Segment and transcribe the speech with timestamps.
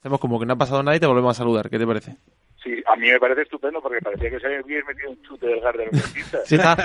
[0.00, 1.68] Hacemos como que no ha pasado nada y te volvemos a saludar.
[1.68, 2.16] ¿Qué te parece?
[2.62, 5.60] Sí, a mí me parece estupendo porque parecía que se había metido un chute del
[5.60, 6.38] Garden Bautista.
[6.44, 6.76] Sí, está.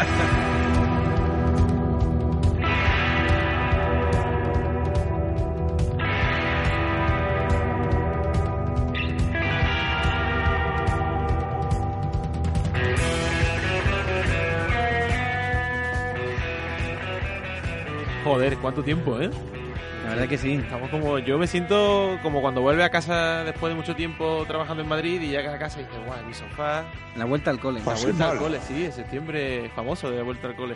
[18.24, 19.30] Joder, cuánto tiempo, ¿eh?
[20.14, 20.54] La verdad que sí.
[20.54, 24.84] Estamos como, yo me siento como cuando vuelve a casa después de mucho tiempo trabajando
[24.84, 27.80] en Madrid y llega a casa y dice, guau, mi sofá, La vuelta al cole.
[27.84, 30.76] la vuelta al cole, sí, en septiembre famoso de la vuelta al cole.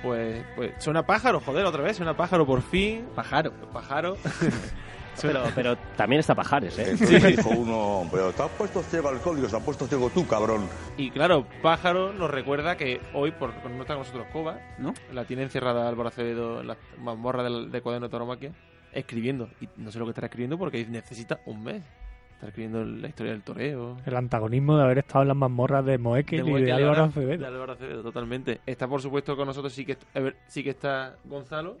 [0.00, 3.08] Pues, pues suena pájaro, joder, otra vez, suena pájaro por fin.
[3.16, 3.52] Pájaro.
[3.72, 4.16] Pájaro.
[5.22, 6.90] Pero, pero también está Pajares, ¿eh?
[6.90, 10.26] Entonces dijo uno, pero te has puesto ciego alcohol, digo, se ha puesto ciego tú,
[10.26, 10.68] cabrón.
[10.96, 14.92] Y claro, pájaro nos recuerda que hoy, por no está con nosotros Coba, ¿No?
[15.12, 18.52] la tiene encerrada Álvaro Acevedo en la mazmorra del, de cuaderno de tauromaquia,
[18.92, 19.48] escribiendo.
[19.60, 21.82] Y no sé lo que estará escribiendo porque necesita un mes.
[22.34, 23.96] Está escribiendo la historia del toreo.
[24.04, 26.74] El antagonismo de haber estado en las mazmorras de Moekel De y Moekel de y
[26.74, 27.38] Álvaro ahora Acevedo.
[27.40, 28.60] De Álvaro Acevedo, totalmente.
[28.66, 31.78] Está, por supuesto, con nosotros sí que, est- a ver, sí que está Gonzalo.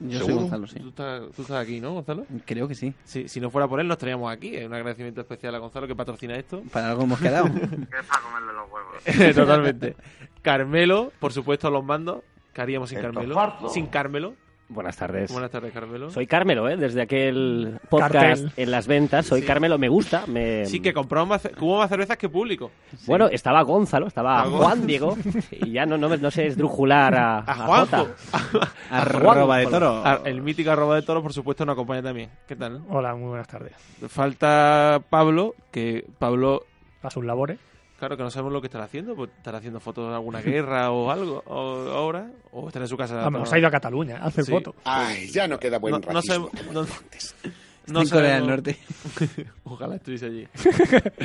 [0.00, 0.40] Yo soy ¿Seguro?
[0.42, 0.80] Gonzalo, sí.
[0.80, 2.26] ¿Tú, estás, tú estás aquí, ¿no, Gonzalo?
[2.44, 2.94] Creo que sí.
[3.04, 4.56] Sí, si no fuera por él, nos traíamos aquí.
[4.56, 6.62] Es un agradecimiento especial a Gonzalo que patrocina esto.
[6.72, 7.46] Para algo hemos quedado.
[7.92, 9.34] Es para comerle los huevos.
[9.36, 9.96] Totalmente.
[10.42, 12.22] Carmelo, por supuesto, a los mandos.
[12.52, 13.70] ¿Qué haríamos sin Carmelo?
[13.72, 14.34] Sin Carmelo.
[14.72, 15.30] Buenas tardes.
[15.32, 16.10] Buenas tardes, Carmelo.
[16.10, 16.76] Soy Carmelo, ¿eh?
[16.76, 18.52] Desde aquel podcast Cartel.
[18.56, 19.26] en las ventas.
[19.26, 19.46] Soy Sí.
[19.46, 20.24] Carmelo, me gusta.
[20.26, 20.64] Me...
[20.66, 22.70] Sí, que compramos más, hubo más cervezas que público.
[23.06, 25.16] Bueno, estaba Gonzalo, estaba Estaba Juan Diego.
[25.52, 27.96] Y ya no, no, me- no sé esdrujular a, A a Juanjo.
[28.52, 28.72] Jota.
[28.90, 30.02] Arroba de toro.
[30.04, 32.30] Ah, El mítico arroba de toro, por supuesto, nos acompaña también.
[32.46, 32.82] ¿Qué tal?
[32.88, 33.72] Hola, muy buenas tardes.
[34.08, 36.64] Falta Pablo, que Pablo,
[37.02, 37.58] A sus labores.
[38.02, 39.14] Claro que no sabemos lo que estará haciendo.
[39.14, 42.28] Pues estará haciendo fotos de alguna guerra o algo o, ahora.
[42.50, 43.14] O estará en su casa.
[43.14, 44.50] Vamos, se ha ido a Cataluña a hacer Sí.
[44.50, 44.74] fotos.
[44.84, 47.36] Ay, ya no queda buen No, no sabemos- como no- antes.
[47.86, 48.76] No en Corea del Norte.
[49.64, 50.46] Ojalá estuviese allí.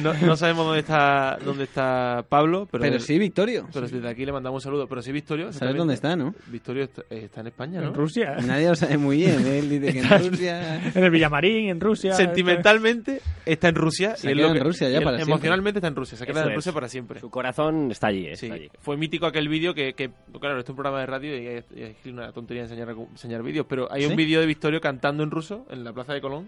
[0.02, 3.68] No, no sabemos dónde está dónde está Pablo, pero, Pero sí, Victorio.
[3.74, 4.88] pero desde aquí le mandamos un saludo.
[4.88, 5.52] Pero sí, Victorio.
[5.54, 6.34] ¿Sabes dónde está, no?
[6.48, 7.88] Victorio está, eh, está en España, ¿no?
[7.90, 8.38] En Rusia.
[8.46, 9.46] Nadie lo sabe muy bien.
[9.46, 9.60] ¿eh?
[9.60, 10.86] Él dice que en Rusia...
[10.96, 12.14] En el Villamarín, en Rusia.
[12.14, 14.16] Sentimentalmente está en Rusia.
[14.16, 16.18] Se y es lo que- en Rusia ya para Emocionalmente está en Rusia.
[16.18, 16.56] Se Eso en es.
[16.56, 17.20] Rusia para siempre.
[17.20, 18.36] Su corazón está allí, ¿eh?
[18.36, 18.70] Sí, está allí.
[18.80, 21.66] fue mítico aquel vídeo que, que, claro, esto es un programa de radio y es,
[21.76, 24.16] es una tontería enseñar, enseñar vídeos, pero hay un ¿Sí?
[24.16, 26.47] vídeo de Victorio cantando en ruso en la plaza de Colón,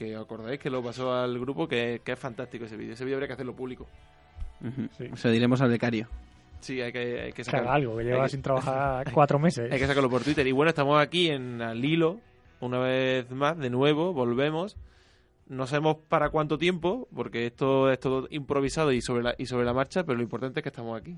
[0.00, 2.94] que os acordáis que lo pasó al grupo, que, que es fantástico ese vídeo.
[2.94, 3.86] Ese vídeo habría que hacerlo público.
[4.62, 4.88] Ujú.
[4.96, 5.10] Sí.
[5.14, 6.08] Se lo diremos al becario.
[6.60, 7.68] Sí, hay que, hay que sacarlo.
[7.68, 9.70] haga algo, que lleva sin trabajar cuatro meses.
[9.70, 10.46] Hay que sacarlo por Twitter.
[10.46, 12.18] Y bueno, estamos aquí en Al Hilo,
[12.60, 14.76] una vez más, de nuevo, volvemos.
[15.48, 19.64] No sabemos para cuánto tiempo, porque esto es todo improvisado y sobre la, y sobre
[19.66, 21.16] la marcha, pero lo importante es que estamos aquí.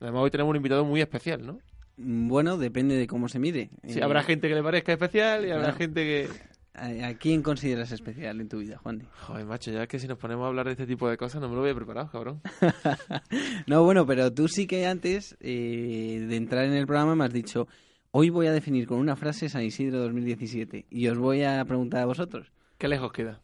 [0.00, 1.58] Además, hoy tenemos un invitado muy especial, ¿no?
[1.96, 3.68] Bueno, depende de cómo se mide.
[3.86, 5.76] Sí, Eh, habrá gente que le parezca especial y habrá claro.
[5.78, 6.28] gente que...
[6.74, 8.98] ¿A, quién consideras especial en tu vida, Juan?
[8.98, 9.06] Di?
[9.26, 11.48] Joder, macho, ya que si nos ponemos a hablar de este tipo de cosas no
[11.48, 12.40] me lo había preparado, cabrón.
[13.66, 17.32] No, bueno, pero tú sí que antes eh, de entrar en el programa me has
[17.32, 17.68] dicho,
[18.12, 22.02] hoy voy a definir con una frase San Isidro 2017 y os voy a preguntar
[22.02, 22.52] a vosotros.
[22.78, 23.40] ¿Qué lejos queda?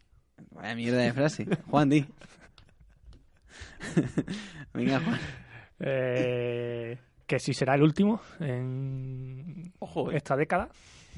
[0.51, 1.45] Vaya mierda de frase.
[1.69, 2.05] Juan, di.
[4.73, 5.19] Venga, Juan.
[5.79, 10.17] Eh, que si será el último en Ojo, eh.
[10.17, 10.69] esta década.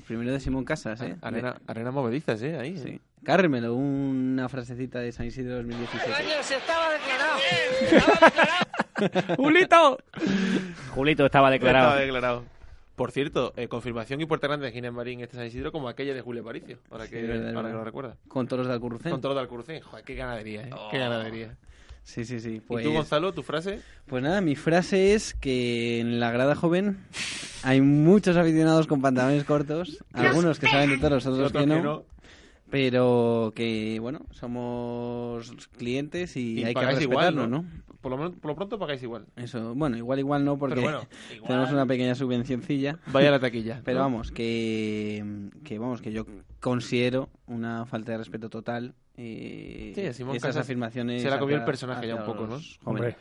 [0.07, 1.15] Primero de Simón Casas, ¿eh?
[1.21, 2.57] Arena, arena movedizas, ¿eh?
[2.57, 2.77] Ahí.
[2.77, 2.99] Sí.
[3.23, 6.13] Cármelo, una frasecita de San Isidro 2017.
[9.37, 9.97] ¡Julito!
[10.93, 11.87] Julito estaba declarado.
[11.89, 12.43] Estaba declarado.
[12.95, 16.13] Por cierto, eh, confirmación y Puerta Grande de Ginés Marín este San Isidro como aquella
[16.13, 16.79] de Julio Aparicio.
[16.91, 17.71] Ahora que, Sí, verdad, ahora que verdad.
[17.79, 18.17] lo recuerda.
[18.27, 19.11] Con toros de Alcurrucén.
[19.11, 19.81] Con todo de Alcurcén.
[19.81, 20.69] Joder, qué ganadería, ¿eh?
[20.91, 21.55] Qué ganadería.
[22.09, 22.55] Sí, sí, sí.
[22.55, 23.81] ¿Y Pues, tú, Gonzalo, tu frase?
[24.07, 26.97] pues nada, mi frase es que en la grada joven
[27.61, 31.75] hay muchos aficionados con pantalones cortos, algunos que saben de toros, otros Otros que no,
[31.75, 32.03] que no.
[32.69, 37.47] Pero que, bueno, somos clientes y, Y hay que pagáis igual, ¿no?
[37.47, 37.65] ¿no?
[38.01, 39.25] Por lo, por lo pronto pagáis igual.
[39.35, 41.47] Eso, bueno, igual igual no porque Pero bueno, igual.
[41.47, 42.97] tenemos una pequeña subvencioncilla.
[43.07, 43.81] Vaya a la taquilla.
[43.85, 44.03] Pero ¿no?
[44.05, 46.25] vamos, que, que vamos, que yo
[46.59, 51.21] considero una falta de respeto total eh, Sí, Simón esas Casas afirmaciones.
[51.21, 52.57] se la comió el personaje ya un poco, ¿no?
[52.85, 53.15] Hombre,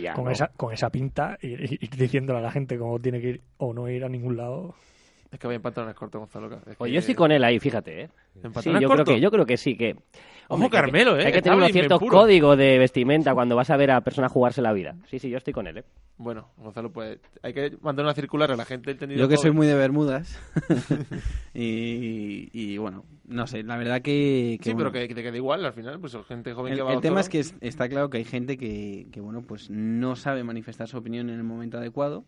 [0.00, 0.14] ya.
[0.14, 0.30] con, ¿no?
[0.30, 3.42] esa, con esa pinta y, y- y diciéndole a la gente cómo tiene que ir
[3.56, 4.74] o no ir a ningún lado.
[5.32, 6.52] Es que vaya en pantalones cortos, Gonzalo.
[6.66, 8.10] Es Pues que- yo estoy con él ahí, fíjate, ¿eh?
[8.42, 9.92] ¿En Sí, yo creo, que, yo creo que sí, que...
[10.48, 11.26] Ojo, Hombre, Carmelo, que ¿eh?
[11.26, 12.22] Hay que tener un Habla cierto bien puro.
[12.22, 14.96] código de vestimenta cuando vas a ver a personas jugarse la vida.
[15.06, 15.84] Sí, sí, yo estoy con él, ¿eh?
[16.16, 19.42] Bueno, Gonzalo, pues hay que mandar una circular a la gente entendido Yo que todo.
[19.42, 20.40] soy muy de Bermudas.
[21.54, 24.58] y, y, bueno, no sé, la verdad que...
[24.60, 26.78] que Sí, pero bueno, que, que te quede igual al final, pues gente joven El,
[26.78, 29.20] que va el a tema es que es- está claro que hay gente que, que,
[29.20, 32.24] bueno, pues no sabe manifestar su opinión en el momento adecuado.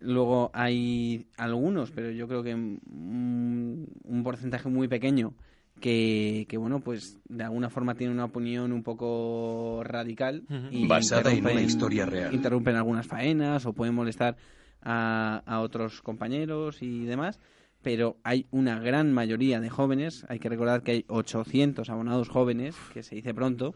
[0.00, 5.34] Luego hay algunos, pero yo creo que un porcentaje muy pequeño
[5.80, 11.32] que, que, bueno, pues de alguna forma tienen una opinión un poco radical y Basada
[11.32, 12.34] en una interrumpen- historia real.
[12.34, 14.36] interrumpen algunas faenas o pueden molestar
[14.82, 17.38] a, a otros compañeros y demás,
[17.82, 22.76] pero hay una gran mayoría de jóvenes, hay que recordar que hay 800 abonados jóvenes,
[22.92, 23.74] que se dice pronto,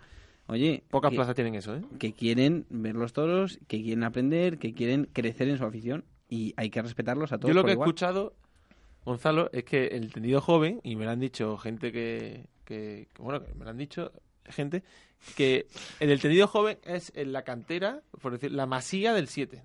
[0.48, 1.82] oye, Pocas plazas tienen eso, ¿eh?
[2.00, 6.54] que quieren ver los toros, que quieren aprender, que quieren crecer en su afición y
[6.56, 7.50] hay que respetarlos a todos.
[7.50, 8.34] Yo lo por que he escuchado,
[9.04, 13.22] Gonzalo, es que el entendido joven, y me lo han dicho gente que, que, que,
[13.22, 14.12] bueno, que me lo han dicho
[14.46, 14.82] gente,
[15.36, 15.66] que
[16.00, 19.62] el entendido joven es en la cantera, por decir, la masía del 7.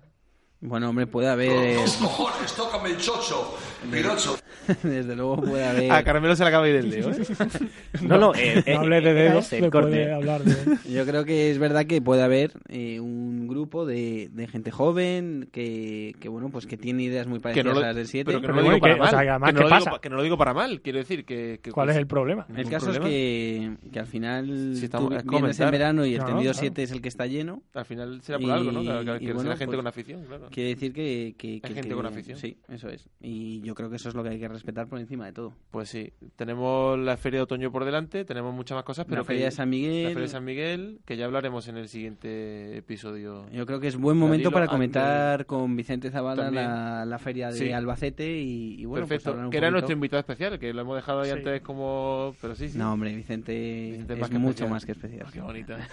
[0.60, 3.56] Bueno, hombre, puede haber, cojones, tócame el chocho,
[3.90, 4.38] pirocho.
[4.82, 5.90] desde luego puede haber...
[5.92, 7.16] A Carmelo se le acaba de ir el dedo, ¿eh?
[8.02, 10.12] No, no, eh, eh, No hable de era dedos, el corte.
[10.12, 10.76] hablar de...
[10.92, 15.48] Yo creo que es verdad que puede haber eh, un grupo de, de gente joven
[15.52, 18.24] que, que, bueno, pues que tiene ideas muy parecidas no lo- a las del 7.
[18.26, 19.10] pero que no lo digo para mal.
[19.10, 21.60] que no ¿qué lo digo, para mal, quiero decir que...
[21.62, 22.46] que ¿Cuál es el problema?
[22.56, 23.08] El caso es problema.
[23.08, 26.52] que, que al final Sí, estamos- tú es vienes en verano y el No, tendido
[26.52, 26.58] claro.
[26.60, 27.62] 7 es el que está lleno.
[27.74, 28.80] Al final será por Y- algo, ¿no?
[28.80, 30.48] Que, que, bueno, gente pues- con afición, claro.
[30.50, 31.34] Quiere decir que...
[31.36, 32.38] que, que- gente que- con afición.
[32.38, 33.08] Sí, eso es.
[33.20, 35.52] Y yo creo que eso es lo que hay que respetar por encima de todo.
[35.70, 39.24] Pues sí, tenemos la feria de otoño por delante, tenemos muchas más cosas, pero la
[39.24, 40.02] Feria que- de San Miguel...
[40.04, 43.48] la feria de San Miguel, que ya hablaremos en el siguiente episodio.
[43.50, 47.48] Yo creo que es buen momento para antes- comentar con Vicente Zavala la, la feria
[47.50, 47.72] de Sí.
[47.72, 50.96] Albacete y, y bueno, pues Perfecto, que era poquito- nuestro invitado especial, que lo hemos
[50.96, 51.36] dejado ahí Sí.
[51.36, 52.34] antes como...
[52.40, 52.78] Pero sí, sí.
[52.78, 53.52] No, hombre, Vicente,
[53.92, 54.70] Vicente es más mucho especial.
[54.70, 55.26] más que especial.
[55.28, 55.78] Oh, qué bonita.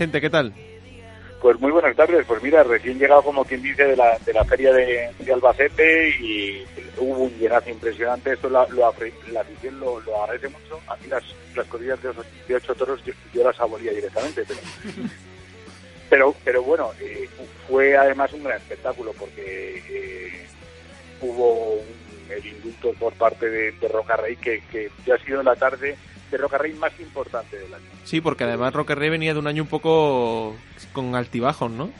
[0.00, 0.54] Vicente, ¿qué tal?
[1.42, 2.24] Pues muy buenas tardes.
[2.26, 6.08] Pues mira, recién llegado, como quien dice, de la, de la feria de, de Albacete
[6.18, 6.64] y
[6.96, 8.32] hubo un llenazo impresionante.
[8.32, 8.94] Esto lo, lo
[9.30, 10.80] la afición lo, lo agradece mucho.
[10.88, 11.22] A mí las,
[11.54, 12.12] las corridas de,
[12.48, 14.60] de ocho toros yo, yo las abolía directamente, pero...
[16.08, 17.28] Pero, pero bueno, eh,
[17.68, 20.44] fue además un gran espectáculo porque eh,
[21.20, 25.40] hubo un- el indulto por parte de, de Roca Rey que, que ya ha sido
[25.44, 25.96] la tarde
[26.30, 27.84] de Roca Rey más importante del año.
[28.04, 30.56] Sí, porque además Roque Rey venía de un año un poco
[30.92, 31.90] con altibajos, ¿no?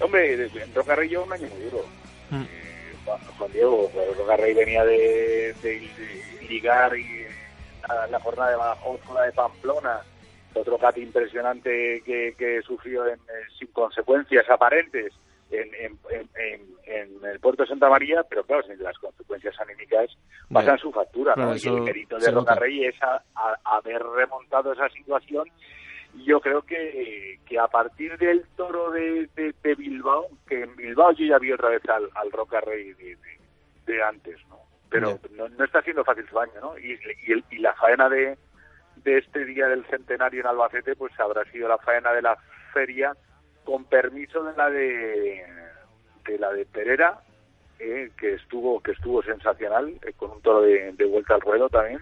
[0.00, 1.84] Hombre, Roca Rey lleva un año muy duro.
[2.30, 2.42] Mm.
[2.42, 7.06] Eh, Juan- Juan Diego, pues, Roca Rey venía de, de- de ligar y
[7.88, 10.00] la, la jornada de Badajoz con la de Pamplona,
[10.54, 15.12] otro cat impresionante que, que sufrió en, eh, sin consecuencias aparentes
[15.50, 19.58] en, en, en- en- en el puerto de Santa María, pero claro, sin las consecuencias
[19.60, 20.06] anímicas
[20.52, 20.82] pasan Ya.
[20.82, 21.56] su factura, Claro, ¿no?
[21.56, 22.54] Y el mérito de Roca.
[22.56, 25.48] Rey es a- a- haber remontado esa situación
[26.24, 31.10] yo creo que, que a partir del toro de, de- de Bilbao, que en Bilbao
[31.12, 32.92] yo ya vi otra vez al, al Roca Rey
[33.86, 34.60] de antes, ¿no?
[34.88, 36.78] Pero no, no está siendo fácil su año, ¿no?
[36.78, 36.96] Y,
[37.26, 38.38] y, el- y la faena de,
[38.98, 42.36] de este día del centenario en Albacete, pues habrá sido la faena de la
[42.72, 43.12] feria
[43.64, 45.44] con permiso de la de,
[46.26, 47.20] de la de Pereira,
[47.78, 52.00] eh, que estuvo que estuvo sensacional, eh, con un toro de, vuelta al ruedo también.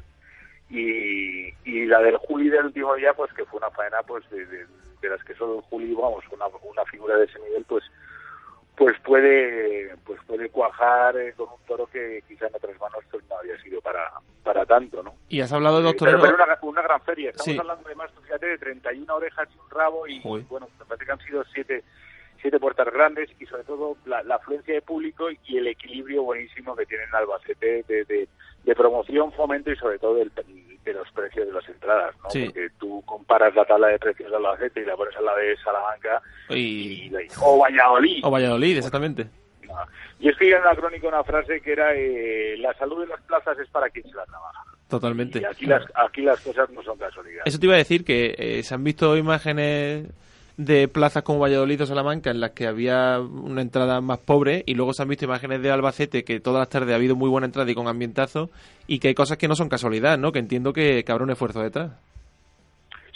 [0.70, 4.46] Y, y la del Juli del último día pues que fue una faena pues de,
[4.46, 4.66] de-
[5.10, 7.82] las que solo Juli vamos una, una figura de ese nivel pues
[8.84, 13.24] pues puede pues puede cuajar eh, con un toro que quizá en otras manos pues,
[13.28, 14.10] no había sido para
[14.42, 16.36] para tanto no Y has hablado de Eh, dos pero, toreros...
[16.36, 17.30] pero una, una gran feria.
[17.30, 17.58] Estamos Sí.
[17.58, 21.20] hablando además fíjate de 31 orejas y un rabo y bueno me parece que han
[21.20, 21.84] sido siete
[22.42, 26.76] siete puertas grandes y sobre todo la, la afluencia de público y el equilibrio buenísimo
[26.76, 28.28] que tienen Albacete de, de,
[28.64, 30.32] de promoción, fomento y sobre todo del-
[30.84, 32.28] de los precios de las entradas, ¿no?
[32.30, 32.44] Sí.
[32.46, 35.56] Porque tú comparas la tabla de precios de Albacete y la pones a la de
[35.58, 36.20] Salamanca
[36.50, 37.12] y, Y...
[37.40, 38.24] o Valladolid.
[38.24, 39.26] O Valladolid, exactamente.
[40.18, 43.58] Y escribí en la crónica una frase que era eh, la salud de las plazas
[43.60, 44.64] es para quien se la trabaja.
[44.88, 45.38] Totalmente.
[45.40, 47.42] Y aquí las, aquí las cosas no son casualidad.
[47.46, 50.08] Eso te iba a decir que eh, se han visto imágenes
[50.56, 54.74] de plazas como Valladolid o Salamanca en las que había una entrada más pobre y
[54.74, 57.46] luego se han visto imágenes de Albacete que todas las tardes ha habido muy buena
[57.46, 58.50] entrada y con ambientazo
[58.86, 60.32] y que hay cosas que no son casualidad, ¿no?
[60.32, 61.92] Que entiendo que, habrá un esfuerzo detrás.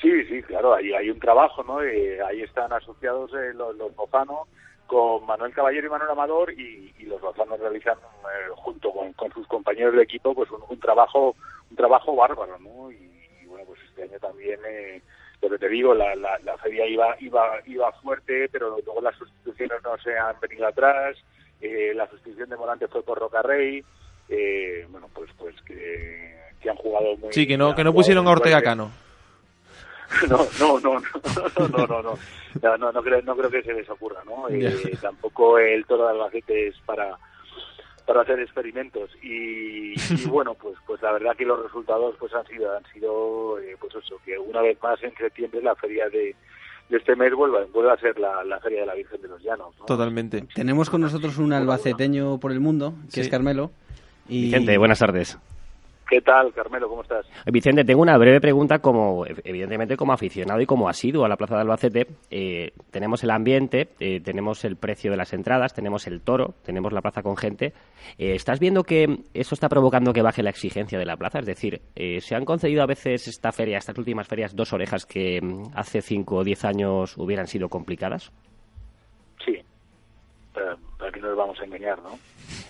[0.01, 1.83] Sí, sí, claro, ahí hay un trabajo, ¿no?
[1.83, 4.47] Eh, ahí están asociados eh, los, los Lozano
[4.87, 9.47] con Manuel Caballero y Manuel Amador y, los Lozano realizan eh, junto con, con sus
[9.47, 11.35] compañeros de equipo pues un, un trabajo
[11.71, 12.91] un trabajo bárbaro, ¿no?
[12.91, 13.11] Y,
[13.43, 14.59] y, bueno, pues este año también,
[15.43, 19.17] lo que te digo, la, la, la feria iba, iba, iba fuerte, pero luego las
[19.17, 21.17] sustituciones no se han venido atrás,
[21.61, 23.85] eh, la sustitución de Morante fue por Rocarrey,
[24.29, 28.27] eh, bueno, pues, pues que, que han jugado muy Sí, que no, que no pusieron
[28.27, 28.63] a Ortega.
[28.63, 28.91] Cano.
[30.29, 31.01] No, no, no, no,
[31.69, 32.19] no, no, no,
[32.63, 34.49] no, no, no creo, no creo que se les ocurra, ¿no?
[34.49, 37.19] Eh, tampoco el toro de Albacete es para
[38.07, 42.47] para hacer experimentos y, y bueno pues pues la verdad que los resultados pues han
[42.47, 46.35] sido han sido eh, pues eso que una vez más en septiembre la feria de,
[46.89, 49.43] de este mes vuelva vuelve a ser la, la feria de la Virgen de los
[49.43, 49.85] Llanos ¿no?
[49.87, 50.45] Totalmente.
[50.55, 53.21] Tenemos con nosotros un albaceteño por el mundo, que Sí.
[53.23, 53.71] es Carmelo.
[54.29, 54.45] Y...
[54.47, 55.39] Vicente, buenas tardes.
[56.09, 57.27] ¿Qué tal Carmelo cómo estás?
[57.47, 61.57] Vicente, tengo una breve pregunta como, evidentemente, como aficionado y como asiduo a la Plaza
[61.57, 62.07] de Albacete.
[62.31, 66.93] Eh, tenemos el ambiente, eh, tenemos el precio de las entradas, tenemos el toro, tenemos
[66.93, 67.73] la plaza con gente.
[68.19, 71.41] Eh, ¿Estás viendo que eso está provocando que baje la exigencia de la plaza?
[71.41, 75.07] Es decir, eh, ¿se han concedido a veces esta feria, estas últimas ferias, dos orejas
[75.07, 78.33] que mm, hace cinco o diez años hubieran sido complicadas?
[79.45, 79.63] Sí
[80.57, 80.77] para,
[81.13, 82.19] no nos vamos a engañar ¿no?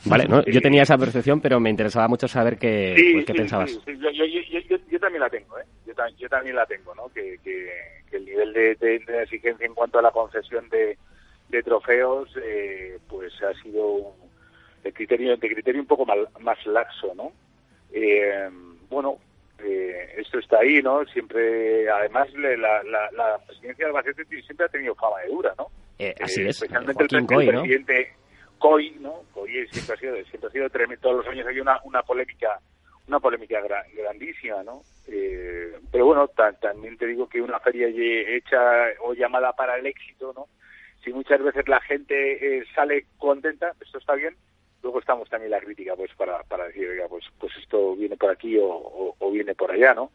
[0.04, 0.44] Vale, ¿no?
[0.44, 3.70] yo tenía esa percepción, pero me interesaba mucho saber qué, Sí, pues, qué sí, pensabas.
[3.70, 3.92] sí, sí.
[3.98, 5.64] Yo, yo, yo, yo- yo- yo también la tengo, ¿eh?
[5.86, 7.08] Yo, ta- yo también la tengo, ¿no?
[7.08, 7.68] Que, que,
[8.08, 10.96] que el nivel de, de- de exigencia en cuanto a la concesión de,
[11.48, 14.26] de trofeos, eh, pues ha sido un-
[14.84, 17.32] de criterio, de criterio un poco mal- más laxo, ¿no?
[17.92, 18.48] Eh,
[18.88, 19.18] bueno,
[19.64, 21.04] eh, esto está ahí, ¿no?
[21.06, 25.66] Siempre, además, la, la, la presidencia de Albacete siempre ha tenido fama de dura, ¿no?
[25.98, 27.62] Eh, así Eh, es, especialmente el, Coy, el ¿no?
[28.58, 29.22] Coy, ¿no?
[29.32, 31.02] Coy siempre ha sido, siempre ha sido tremendo.
[31.02, 32.60] Todos los años hay una, una polémica,
[33.08, 34.82] una polémica gra- grandísima, ¿no?
[35.08, 38.58] Eh, pero bueno, ta- también te digo que una feria hecha
[39.00, 40.46] o llamada para el éxito, ¿no?
[41.04, 44.34] Si muchas veces la gente eh, sale contenta, esto está bien.
[44.82, 48.56] Luego estamos también la crítica, pues para, decir, oiga, pues, pues esto viene por aquí
[48.60, 50.10] o, viene por allá, ¿no?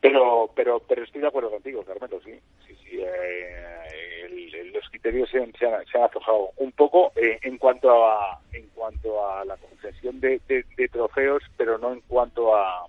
[0.00, 2.32] Pero, pero, pero estoy de acuerdo contigo, Carmelo, sí.
[2.66, 3.87] sí, sí eh,
[4.64, 8.40] los criterios se han, se han, se han aflojado un poco eh, en cuanto a
[8.52, 12.86] en cuanto a la concesión de, de- de trofeos, pero no en cuanto a,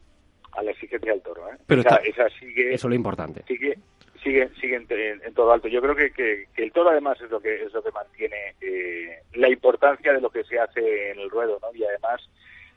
[0.53, 1.47] a la exigencia del toro.
[1.51, 1.57] ¿eh?
[1.67, 3.43] Pero esa, está- esa sigue Eso es lo importante.
[3.47, 3.77] sigue
[4.23, 5.67] sigue sigue en, en- en todo alto.
[5.67, 8.55] Yo creo que, que, que el toro además es lo que es lo que mantiene
[8.61, 11.73] eh, la importancia de lo que se hace en el ruedo, ¿no?
[11.73, 12.21] Y además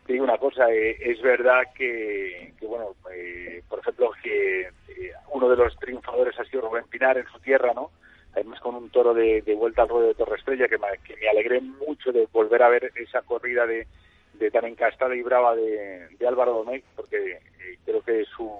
[0.06, 5.12] te digo una cosa, eh, es verdad que, que bueno, eh, por ejemplo, que eh,
[5.30, 7.90] uno de los triunfadores ha sido Rubén Pinar en su tierra, ¿no?
[8.34, 11.16] Además con un toro de, de vuelta al ruedo de Torre Estrella, que me, que
[11.16, 13.86] me alegré mucho de volver a ver esa corrida de,
[14.34, 18.50] de tan encastada y brava de, de Álvaro Domecq, porque eh, creo que su,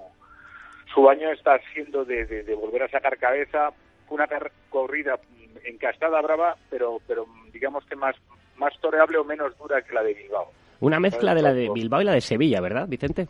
[0.93, 3.71] su año está siendo de, volver a sacar cabeza,
[4.09, 4.27] una
[4.69, 5.19] corrida
[5.65, 8.15] encastada, brava, pero, pero digamos que más,
[8.57, 10.51] más toreable o menos dura que la de Bilbao.
[10.81, 13.27] Una mezcla de la de Bilbao y la de Sevilla, ¿verdad, Vicente?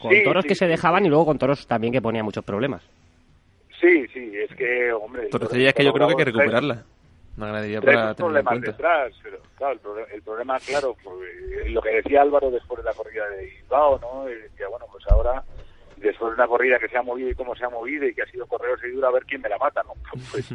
[0.00, 2.44] Con Sí, toros sí, que se dejaban y luego con toros también que ponían muchos
[2.44, 2.82] problemas.
[3.84, 5.24] Sí, sí, es que, hombre...
[5.24, 6.84] el Torrecería es que yo creo que hay que recuperarla.
[7.36, 8.70] Una ganadería para sus tenerla en cuenta.
[8.70, 11.18] detrás, pero claro, el, problema, el problema, claro, pues,
[11.66, 14.28] eh, lo que decía Álvaro después de la corrida de Bilbao, ¿no?
[14.28, 15.42] Eh, Decía, bueno, pues ahora,
[15.96, 18.22] después de una corrida que se ha movido y cómo se ha movido y que
[18.22, 19.92] ha sido correo seguidor, a ver quién me la mata, ¿no?
[20.30, 20.54] Pues,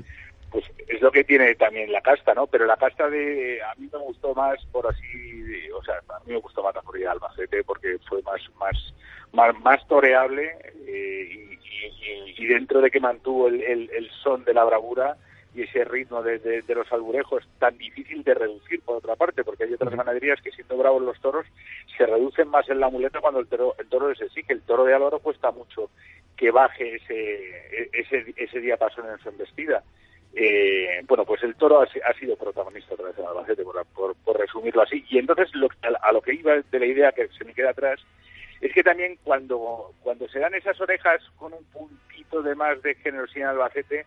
[0.52, 2.48] pues es lo que tiene también la casta, ¿no?
[2.48, 6.20] Pero la casta de, a mí me gustó más, por así, de- o sea, a
[6.26, 8.94] mí me gustó más la corrida de Albacete porque fue más, más,
[9.34, 10.52] más, más toreable
[10.88, 14.64] eh, y, y- y- y dentro de que mantuvo el, el, el son de la
[14.64, 15.18] bravura
[15.54, 19.44] y ese ritmo de, de- de los alburejos tan difícil de reducir por otra parte,
[19.44, 21.46] porque hay otras ganaderías que siendo bravos los toros
[21.98, 24.54] se reducen más en la muleta cuando el toro, el toro les exige.
[24.54, 25.90] El toro de Álvaro cuesta mucho
[26.38, 29.84] que baje ese, ese, ese diapasón en su embestida.
[30.36, 33.84] Eh, bueno, pues el toro ha, si- ha sido protagonista otra vez en Albacete, por,
[33.88, 35.04] por, por resumirlo así.
[35.10, 37.72] Y entonces lo, a, a lo que iba de la idea que se me queda
[37.72, 38.00] atrás
[38.62, 42.96] es que también cuando, cuando se dan esas orejas con un puntito de más de
[42.96, 44.06] generosidad en Albacete,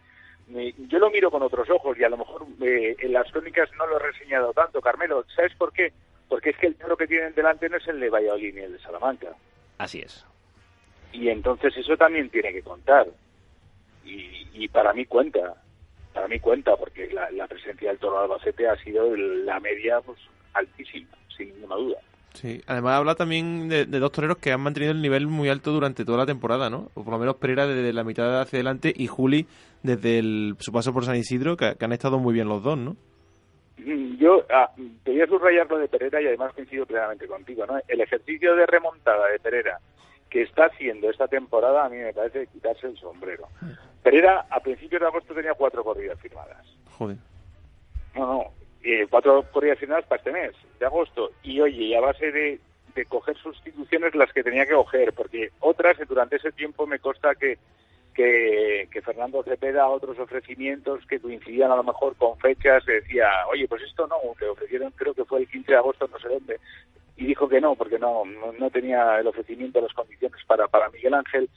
[0.49, 3.69] me- yo lo miro con otros ojos y a lo mejor eh, en las crónicas
[3.77, 5.25] no lo he reseñado tanto, Carmelo.
[5.35, 5.93] ¿Sabes por qué?
[6.29, 8.73] Porque es que el toro que tienen delante no es el de Valladolid ni el
[8.73, 9.29] de Salamanca.
[9.79, 10.25] Así es.
[11.13, 13.07] Y entonces eso también tiene que contar.
[14.05, 15.62] Y, y para mí cuenta,
[16.13, 20.01] para mí cuenta, porque la, la presencia del toro de Albacete ha sido la media
[20.01, 20.19] pues,
[20.55, 21.99] altísima, sin ninguna duda.
[22.35, 25.71] Sí, además habla también de, de dos toreros que han mantenido el nivel muy alto
[25.71, 26.91] durante toda la temporada, ¿no?
[26.95, 29.47] O por lo menos Pereira desde la mitad hacia adelante y Juli
[29.83, 32.79] desde el, su paso por San Isidro, que, que han estado muy bien los dos,
[32.79, 32.97] ¿no?
[33.79, 34.71] Mm, Yo ah,
[35.05, 37.67] quería subrayar lo de Pereira y además coincido plenamente contigo.
[37.67, 37.79] ¿no?
[37.89, 39.79] El ejercicio de remontada de Pereira
[40.33, 43.49] que está haciendo esta temporada a mí me parece quitarse el sombrero.
[44.03, 46.67] Pereira a principios de agosto tenía cuatro corridas firmadas.
[46.97, 47.19] Joder.
[48.15, 48.45] No, no,
[48.83, 51.33] eh, cuatro corridas firmadas para este mes de agosto.
[51.43, 52.59] Y oye, y a base de,
[52.95, 56.99] de coger sustituciones las que tenía que coger, porque otras, eh, durante ese tiempo me
[56.99, 57.59] consta que,
[58.15, 63.29] que, que Fernando Cepeda otros ofrecimientos que coincidían a lo mejor con fechas, que decía,
[63.51, 66.29] oye, pues esto no, le ofrecieron, creo que fue el 15 de agosto, no sé
[66.29, 66.59] dónde,
[67.17, 71.15] y dijo que no, porque no, no, tenía el ofrecimiento, las condiciones para, para Miguel
[71.15, 71.49] Ángel.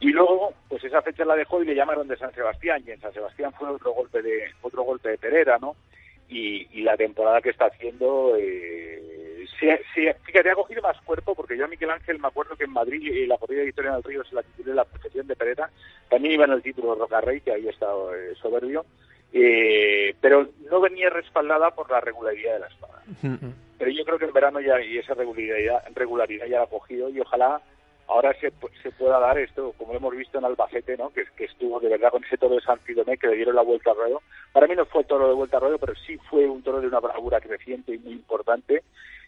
[0.00, 3.00] Y luego, pues esa fecha la dejó y le llamaron de San Sebastián, y en
[3.00, 5.74] San Sebastián fue otro golpe de, otro golpe de Pereira, ¿no?
[6.28, 11.34] Y, y la temporada que está haciendo, eh, se- se- fíjate, ha cogido más cuerpo,
[11.34, 13.92] porque yo a Miguel Ángel me acuerdo que en Madrid eh, la corrida de Victoria
[13.94, 15.70] del Río se la titulé La Perfección de Pereira,
[16.10, 18.84] también iba en el título Rocarrey, que ahí está eh, soberbio,
[19.32, 23.02] eh, pero no venía respaldada por la regularidad de la espada.
[23.78, 27.08] Pero yo creo que en verano ya y esa regularidad, regularidad ya la ha cogido
[27.10, 27.60] y ojalá
[28.08, 28.50] ahora se,
[28.82, 31.10] se pueda dar esto, como hemos visto en Albacete, ¿no?
[31.10, 33.62] que, que estuvo de verdad con ese toro de San Fidomé que le dieron la
[33.62, 34.22] vuelta al ruedo.
[34.52, 36.86] Para mí no fue toro de vuelta al ruedo, pero sí fue un toro de
[36.88, 38.82] una bravura creciente y muy importante,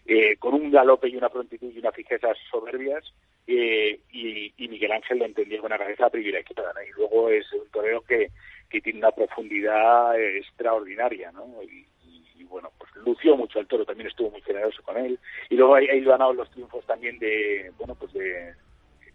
[0.07, 3.03] eh, con un galope y una prontitud y una fijeza soberbias.
[3.47, 6.73] eh, y, y Miguel Ángel lo entendía con una cabeza privilegiada.
[6.73, 6.81] ¿no?
[6.81, 8.31] Y luego es un torero que,
[8.71, 11.31] que tiene una profundidad eh, extraordinaria.
[11.31, 11.45] ¿no?
[11.63, 15.19] Y, y- y, bueno, pues lució mucho el toro, también estuvo muy generoso con él.
[15.49, 18.53] Y luego ha ha ido ganado los triunfos también de, bueno, pues de,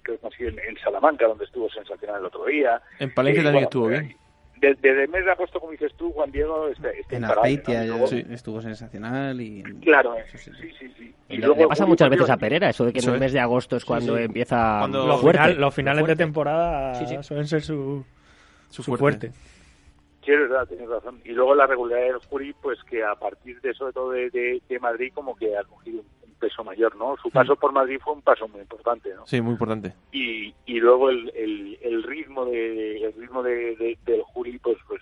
[0.03, 2.81] creo que no sé, en, en Salamanca, donde estuvo sensacional el otro día.
[3.01, 4.17] En Palenque Eh, también bueno, estuvo eh, bien.
[4.61, 7.85] de- Desde el mes de agosto, como dices tú, Juan Diego, está, está En Azpeitia
[8.31, 9.63] estuvo sensacional y...
[9.83, 11.15] Claro, eh, Eso sí, sí, sí, sí.
[11.29, 13.21] Y le, luego le pasa muchas veces a Pereira, eso de que en el es.
[13.21, 14.23] mes de agosto es cuando sí.
[14.23, 15.43] empieza Cuando- Los, fuerte.
[15.43, 16.15] final- los finales fuerte.
[16.17, 17.17] de temporada Sí, sí.
[17.23, 18.05] suelen ser su,
[18.71, 19.29] Su su fuerte.
[19.29, 19.39] fuerte.
[20.25, 21.21] Sí, es verdad, tienes razón.
[21.25, 24.61] Y luego la regularidad del jury, pues que a partir de sobre todo de, de-
[24.69, 27.17] de Madrid, como que ha cogido un, un peso mayor, ¿no?
[27.23, 29.25] Su paso por Madrid fue un paso muy importante, ¿no?
[29.27, 29.95] Sí, muy importante.
[30.11, 34.79] Y, y luego el, el, el ritmo de el ritmo de, de- del jury, pues
[34.89, 35.01] pues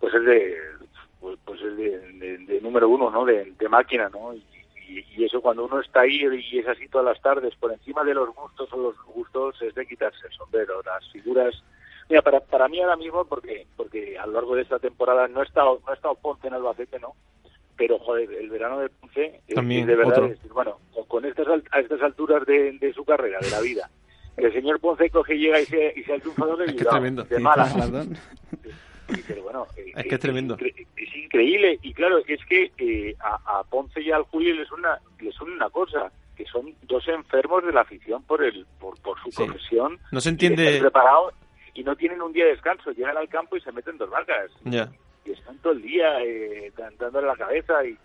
[0.00, 0.56] pues es de
[1.20, 3.24] pues, pues es de, de- de número uno, ¿no?
[3.24, 4.34] De, de máquina, ¿no?
[4.34, 4.44] Y,
[4.86, 6.20] y- y eso cuando uno está ahí
[6.52, 9.74] y es así todas las tardes, por encima de los gustos o los gustos, es
[9.74, 10.82] de quitarse el sombrero.
[10.84, 11.54] Las figuras
[12.08, 15.42] Mira, para, para mí ahora mismo, porque porque a lo largo de esta temporada no
[15.42, 17.14] he estado, no he estado Ponce en Albacete, ¿no?
[17.76, 20.24] Pero, joder, el verano de Ponce, eh, También, de verdad, otro.
[20.26, 23.50] es decir, bueno, con, con estas, al- a estas alturas de, de su carrera, de
[23.50, 23.90] la vida,
[24.36, 27.24] el señor Ponce coge y llega y se, y se el triunfador de Bilbao, tremendo.
[27.24, 27.36] de.
[27.80, 28.16] Perdón.
[29.08, 30.56] Sí, pero bueno, eh, Es que es tremendo.
[30.56, 31.78] incre- Es, increíble.
[31.82, 35.52] Y claro, es que eh, a, a Ponce y al Julio les una, les une
[35.52, 39.44] una cosa, que son dos enfermos de la afición por el por, por su Sí.
[39.44, 39.98] profesión.
[40.12, 41.34] No se y entiende- están preparados
[41.76, 42.90] y no tienen un día de descanso.
[42.92, 44.50] Llegan al campo y se meten dos vacas.
[44.64, 44.88] Ya.
[45.24, 47.96] Y están todo el día eh, dándole la cabeza y,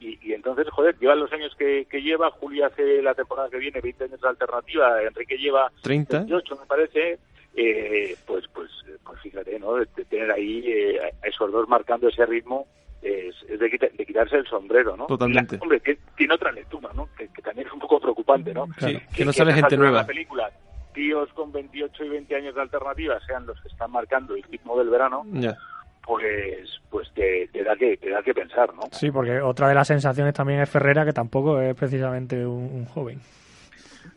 [0.00, 2.30] y, y entonces, joder, lleva los años que, que lleva.
[2.32, 5.02] Julio hace la temporada que viene 20 años de alternativa.
[5.02, 6.18] Enrique lleva 30.
[6.18, 7.18] 28 me parece,
[7.56, 8.70] eh, pues, pues,
[9.04, 9.74] pues fíjate, ¿no?
[9.76, 12.66] De, tener ahí eh, a esos dos marcando ese ritmo
[13.02, 15.06] es, es de, quita- de quitarse el sombrero, ¿no?
[15.06, 15.56] Totalmente.
[15.56, 17.08] La- hombre, que tiene otra lectura, ¿no?
[17.16, 18.66] Que, que también es un poco preocupante, ¿no?
[18.80, 19.98] Sí, que no sale gente nueva.
[19.98, 20.50] La película,
[20.94, 24.78] tíos con 28 y 20 años de alternativa sean los que están marcando el ritmo
[24.78, 25.26] del verano,
[26.06, 28.82] pues, pues te, te da que te da que pensar, ¿no?
[28.92, 32.84] Sí, porque otra de las sensaciones también es Ferrera, que tampoco es precisamente un, un
[32.86, 33.20] joven.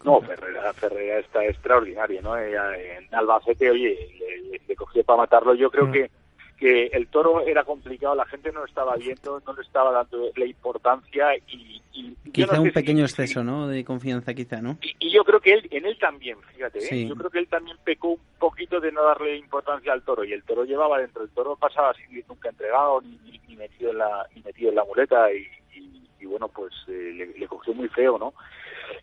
[0.04, 2.38] No, Ferrera, Ferrera está extraordinario, ¿no?
[2.38, 2.56] Eh,
[2.98, 5.54] En Albacete, oye, le, le- le cogió para matarlo.
[5.56, 5.92] Yo creo Mm.
[5.92, 6.12] que,
[6.58, 10.30] que el toro era complicado, la gente no lo estaba viendo, no le estaba dando
[10.36, 11.82] la importancia y...
[11.94, 13.68] y Quizá no un pequeño si- exceso, ¿no?
[13.68, 14.78] De confianza, quizá, ¿no?
[14.82, 16.82] y, y yo creo que él, en él también, fíjate, ¿eh?
[16.82, 17.08] Sí.
[17.08, 20.34] yo creo que él también pecó un poquito de no darle importancia al toro y
[20.34, 23.98] el toro llevaba dentro, el toro pasaba sin nunca entregado ni, ni- ni metido en
[24.00, 27.74] la ni metido en la muleta y, y- y bueno pues eh, le, le cogió
[27.74, 28.34] muy feo, ¿no?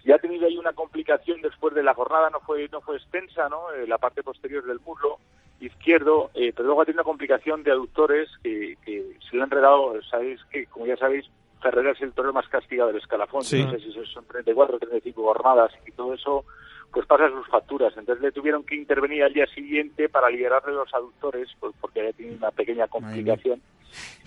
[0.04, 3.48] Y ha tenido ahí una complicación después de la jornada, no fue no fue extensa,
[3.48, 3.72] ¿no?
[3.72, 5.18] Eh, la parte posterior del muslo
[5.60, 9.48] izquierdo, eh, pero luego ha tenido una complicación de aductores que, que se le han
[9.48, 11.26] enredado, sabéis que como ya sabéis
[11.62, 13.64] Ferrera es el toro más castigado del escalafón, Sí.
[13.64, 16.44] no sé si son 34 o 35 jornadas y todo eso
[16.92, 17.92] pues pasa sus facturas.
[17.96, 22.12] Entonces le tuvieron que intervenir al día siguiente para liberarle los aductores pues, porque había
[22.12, 23.60] tenido una pequeña complicación.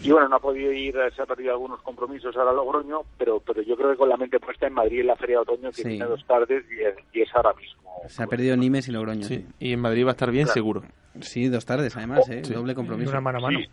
[0.01, 3.39] Y bueno, no ha podido ir, se ha perdido algunos compromisos ahora a Logroño, pero
[3.39, 5.69] pero yo creo que con la mente puesta en Madrid en la Feria de Otoño
[5.69, 5.83] que Sí.
[5.83, 7.86] tiene dos tardes y es, y es ahora mismo.
[8.07, 9.23] Se ha perdido Nimes y Logroño.
[9.23, 9.37] Sí.
[9.37, 10.53] Sí, Y en Madrid va a estar bien Claro.
[10.53, 10.83] seguro.
[11.21, 12.41] Sí, dos tardes, además, ¿eh?
[12.43, 12.53] Sí.
[12.53, 13.09] Doble compromiso.
[13.11, 13.59] una mano a mano.
[13.59, 13.65] Sí.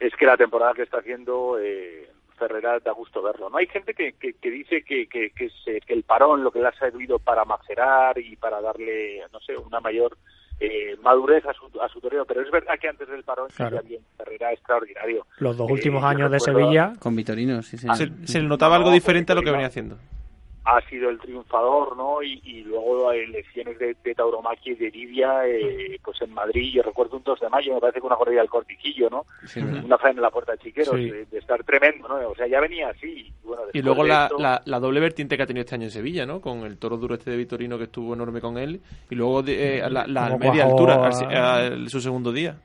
[0.00, 3.48] Es que la temporada que está haciendo eh, Ferrera da gusto verlo.
[3.50, 6.50] No hay gente que, que, que dice que, que, que, se- que el parón lo
[6.52, 10.16] que le ha servido para macerar y para darle, no sé, una mayor
[10.60, 13.80] eh, madurez a su, a su toreo, pero es verdad que antes del parón Claro.
[13.84, 15.26] bien Ferrera extraordinario.
[15.38, 17.96] Los dos Eh, últimos años de Sevilla, Con Vitorino, sí, señor.
[17.96, 19.98] Se, se le notaba algo No, diferente a lo que venía haciendo.
[20.70, 22.22] Ha sido el triunfador, ¿no?
[22.22, 26.82] Y, y luego elecciones de, de tauromaquia y de lidia, eh, pues en Madrid, yo
[26.82, 29.24] recuerdo un 2 de mayo, me parece que una corrida del cortiquillo, ¿no?
[29.46, 29.60] Sí.
[29.60, 31.10] Una faena en la puerta de Chiqueros, Sí.
[31.10, 32.28] de, de estar tremendo, ¿no?
[32.28, 33.06] O sea, ya venía así.
[33.08, 35.84] Y, bueno, Y luego la, esto- la, la doble vertiente que ha tenido este año
[35.84, 36.40] en Sevilla, ¿no?
[36.40, 38.80] Con el toro duro este de Vitorino que estuvo enorme con él.
[39.10, 42.56] Y luego de, eh, la, media altura, a- al si- al- su segundo día.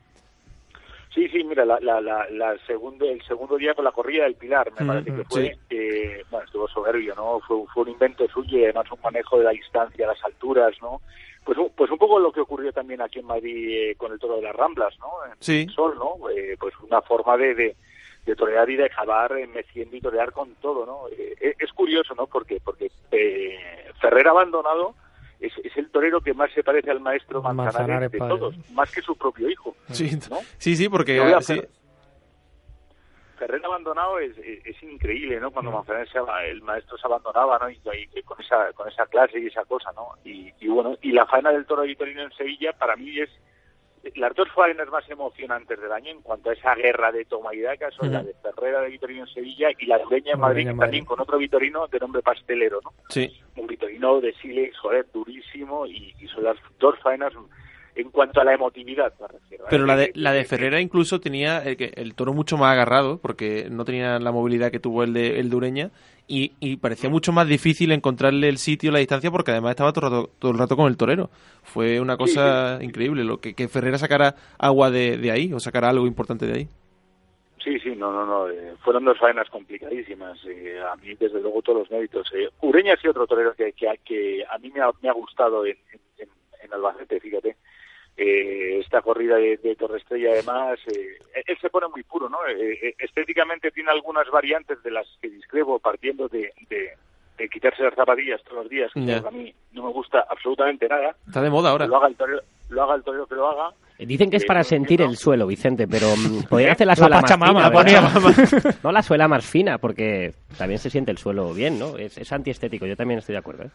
[1.14, 4.36] Sí, sí, mira, la, la, la, la segundo, el segundo día con la corrida del
[4.36, 7.40] Pilar, me Mm, parece que fue, eh, bueno, estuvo soberbio, ¿no?
[7.42, 11.02] Fue, fue un invento suyo y además un manejo de la distancia, las alturas, ¿no?
[11.46, 14.18] Pues, un- pues un poco lo que ocurrió también aquí en Madrid eh, con el
[14.20, 15.08] toro de las Ramblas, ¿no?
[15.32, 15.68] En Sí.
[15.68, 16.30] Sol, ¿no?
[16.32, 17.76] Eh, pues una forma de, de,
[18.26, 21.10] de torear y de acabar eh, meciendo y torear con todo, ¿no?
[21.16, 22.26] Eh, es- es curioso, ¿no?
[22.28, 23.60] Porque, porque eh,
[24.02, 24.96] Ferrer Abandonado
[25.44, 28.38] es, es el torero que más se parece al maestro Manzanares, Manzanares, de padre.
[28.38, 29.76] todos, más que su propio hijo.
[29.92, 30.40] Sí, ¿no?
[30.58, 31.20] sí, sí, porque...
[31.20, 31.62] Ah, sí.
[33.38, 35.52] Ferrer abandonado es, es, es increíble, ¿no?
[35.52, 37.70] Cuando Manzanares se el maestro se abandonaba, ¿no?
[37.70, 37.80] Y,
[38.16, 40.10] y con esa con esa clase y esa cosa, ¿no?
[40.24, 43.30] Y, y bueno, y la faena del toro de Vitorino en Sevilla para mí es
[44.16, 47.62] las dos faenas más emocionantes del año en cuanto a esa guerra de toma y
[47.62, 50.64] daca son la de Ferrera de Vitorino en Sevilla y la de Ureña en Madrid,
[50.64, 51.06] que también Madrid.
[51.06, 52.94] con otro Vitorino de nombre Pastelero, ¿no?
[53.10, 53.32] Sí.
[53.56, 57.34] un Vitorino de Silex, joder, durísimo y, y son las dos faenas
[57.96, 59.66] en cuanto a la emotividad, me refiero.
[59.66, 59.68] ¿eh?
[59.70, 63.18] Pero la de, la de Ferrera incluso tenía el, que- el toro mucho más agarrado,
[63.20, 65.92] porque no tenía la movilidad que tuvo el de, el de Ureña,
[66.28, 70.08] y, y parecía mucho más difícil encontrarle el sitio, la distancia, porque además estaba todo
[70.08, 71.30] el rato, todo el rato con el torero.
[71.64, 75.90] Fue una cosa increíble, lo que, que Ferrera sacara agua de, de ahí, o sacara
[75.90, 76.68] algo importante de ahí.
[77.64, 78.50] Sí, sí, no, no, no.
[78.50, 80.38] eh, fueron dos faenas complicadísimas.
[80.48, 82.30] eh, a mí, desde luego, todos los méritos.
[82.34, 85.14] Eh, Ureña ha sido otro torero que, que, que a mí me ha, me ha
[85.14, 85.78] gustado en,
[86.18, 86.28] en,
[86.62, 87.56] en Albacete, fíjate.
[88.16, 92.38] Eh, esta corrida de, de Torrestrella, además, eh, él se pone muy puro, ¿no?
[92.48, 96.90] Eh, eh, estéticamente tiene algunas variantes de las que discrepo, partiendo de, de,
[97.40, 101.16] de quitarse las zapatillas todos los días, que a mí no me gusta absolutamente nada.
[101.26, 101.88] Está de moda ahora.
[101.88, 103.76] Lo haga el torero, lo haga el torero que lo haga.
[103.98, 106.86] Eh, Dicen que es Eh, para no sentir el suelo, Vicente, pero mm, podrían hacer
[106.86, 108.02] la La suela más Pachamama, fina.
[108.02, 108.76] la ¿verdad?
[108.84, 111.98] No la suela más fina, porque también se siente el suelo bien, ¿no?
[111.98, 113.64] Es, es antiestético, yo también estoy de acuerdo.
[113.64, 113.70] ¿eh?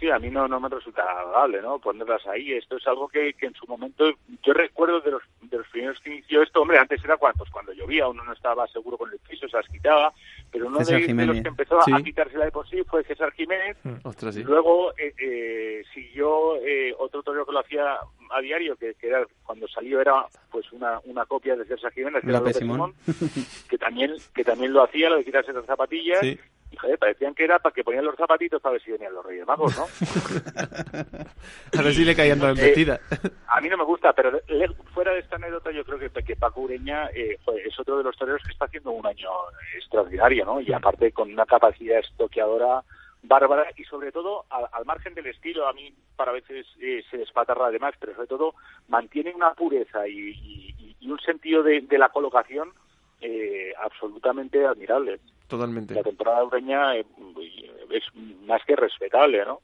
[0.00, 1.78] Sí, a mí no, no me resulta agradable, ¿no?
[1.78, 2.54] Ponerlas ahí.
[2.54, 4.10] Esto es algo que, que en su momento,
[4.42, 7.50] yo recuerdo de los, de los primeros que inició esto, hombre, antes era cuando, pues,
[7.50, 10.10] cuando llovía, uno no estaba seguro con el piso, se las quitaba,
[10.50, 11.92] pero uno César de, de los que empezó Sí.
[11.92, 13.76] a quitársela de por sí fue César Jiménez.
[14.02, 14.42] Ostras, sí.
[14.42, 17.98] Luego eh, eh, siguió eh, otro torero que lo hacía
[18.30, 22.22] a diario, que, que era cuando salió era pues una, una copia de César Jiménez,
[22.22, 22.94] que era López Simón.
[23.04, 26.20] Simón, que también que también lo hacía, lo de quitarse las zapatillas.
[26.20, 26.38] Sí.
[26.78, 29.46] Joder, parecían que era para que ponían los zapatitos para ver si venían los Reyes
[29.46, 29.84] Magos, ¿no?
[31.78, 33.00] A ver si le caían las Eh, vestidas.
[33.48, 36.36] A mí no me gusta, pero le- fuera de esta anécdota, yo creo que, que
[36.36, 39.28] Paco Ureña eh, joder, es otro de los toreros que está haciendo un año
[39.76, 40.60] extraordinario, ¿no?
[40.60, 42.82] Y aparte con una capacidad estoqueadora
[43.22, 47.18] bárbara y sobre todo al, al margen del estilo, a mí para veces eh, se
[47.18, 48.54] despatarra además, pero sobre todo
[48.88, 52.72] mantiene una pureza y, y- y un sentido de, de la colocación
[53.20, 55.20] eh, absolutamente admirable.
[55.50, 55.94] Totalmente.
[55.94, 57.04] La temporada Ureña eh,
[57.90, 58.02] es
[58.46, 59.60] más que respetable, ¿no?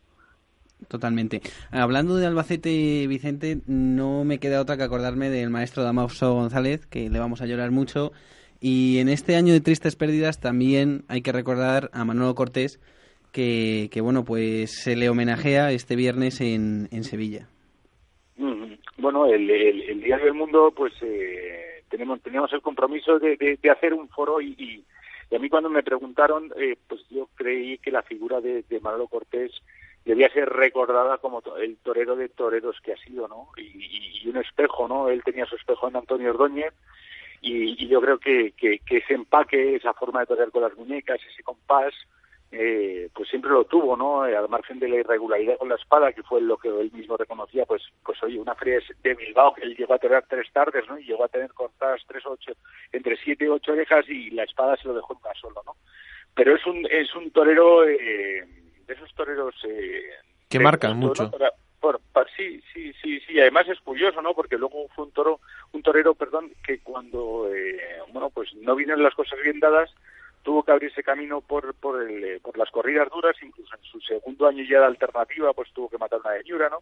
[0.89, 1.41] Totalmente.
[1.71, 7.09] Hablando de Albacete, Vicente, no me queda otra que acordarme del maestro Damaso González, que
[7.09, 8.13] le vamos a llorar mucho.
[8.61, 12.79] Y en este año de tristes pérdidas también hay que recordar a Manolo Cortés,
[13.33, 17.49] que, que bueno, pues se le homenajea este viernes en, en Sevilla.
[18.37, 23.37] Mm, Bueno, el, el, el Diario del Mundo, pues eh, tenemos teníamos el compromiso de,
[23.37, 24.85] de- de hacer un foro y, y-
[25.31, 29.09] y a mí cuando me preguntaron, eh, pues yo creí que la figura de, Manolo
[29.09, 29.51] Cortés
[30.05, 33.49] debía ser recordada como el torero de toreros que ha sido, ¿no?
[33.57, 35.09] Y, y- y un espejo, ¿no?
[35.09, 36.73] Él tenía su espejo en Antonio Ordóñez
[37.41, 40.77] y, y yo creo que, que, que ese empaque, esa forma de torear con las
[40.77, 41.93] muñecas, ese compás,
[42.53, 44.27] eh, pues siempre lo tuvo, ¿no?
[44.27, 47.17] Eh, al margen de la irregularidad con la espada, que fue lo que él mismo
[47.17, 50.87] reconocía, pues, pues oye, una feria de Bilbao que él llegó a torear tres tardes,
[50.89, 50.99] ¿no?
[50.99, 52.53] Y llegó a tener cortadas tres ocho,
[52.93, 55.77] entre siete y ocho orejas y la espada se lo dejó en una solo, ¿no?
[56.35, 58.45] Pero es un, es un torero, eh,
[58.87, 59.55] de esos toreros...
[59.65, 60.03] Eh,
[60.49, 61.29] Que marcan gusto, ¿no?
[61.31, 61.39] mucho.
[61.39, 63.39] Para- por- pa- sí, sí, sí, sí.
[63.41, 64.35] Además es curioso, ¿no?
[64.35, 65.41] Porque luego fue un toro,
[65.73, 67.79] un torero, perdón, que cuando, eh,
[68.13, 69.95] bueno, pues no vinieron las cosas bien dadas,
[70.57, 74.01] tuvo que abrirse camino por por, el, eh, por las corridas duras, incluso en su
[74.01, 76.79] segundo año ya de alternativa, pues tuvo que matar una de Ñura, ¿no?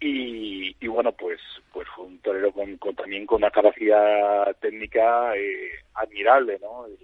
[0.00, 1.40] Y, y bueno, pues
[1.72, 6.88] pues fue un torero con, con- también con una capacidad técnica eh, admirable, ¿no?
[6.88, 6.94] Y,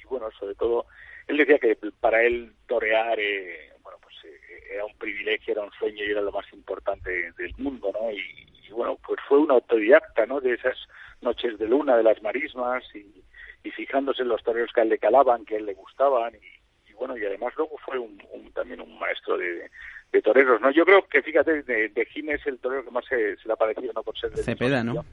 [0.00, 0.86] y bueno, sobre todo,
[1.28, 4.38] él decía que para él torear, eh, bueno, pues eh,
[4.74, 8.10] era un privilegio, era un sueño y era lo más importante del mundo, ¿no?
[8.10, 8.20] Y,
[8.68, 10.40] y bueno, pues fue un autodidacta, ¿no?
[10.40, 10.76] De esas
[11.22, 13.22] noches de luna, de las marismas y,
[13.64, 16.32] y fijándose en los toreros que a él le calaban, que a él le gustaban
[16.34, 19.70] y, y bueno, y además luego fue un, un- también un maestro de,
[20.12, 20.70] de toreros, ¿no?
[20.70, 23.52] Yo creo que, fíjate, de, de Gine es el torero que más se, se le
[23.54, 24.02] ha parecido, ¿no?
[24.02, 25.04] Por ser de Cepeda, ¿no?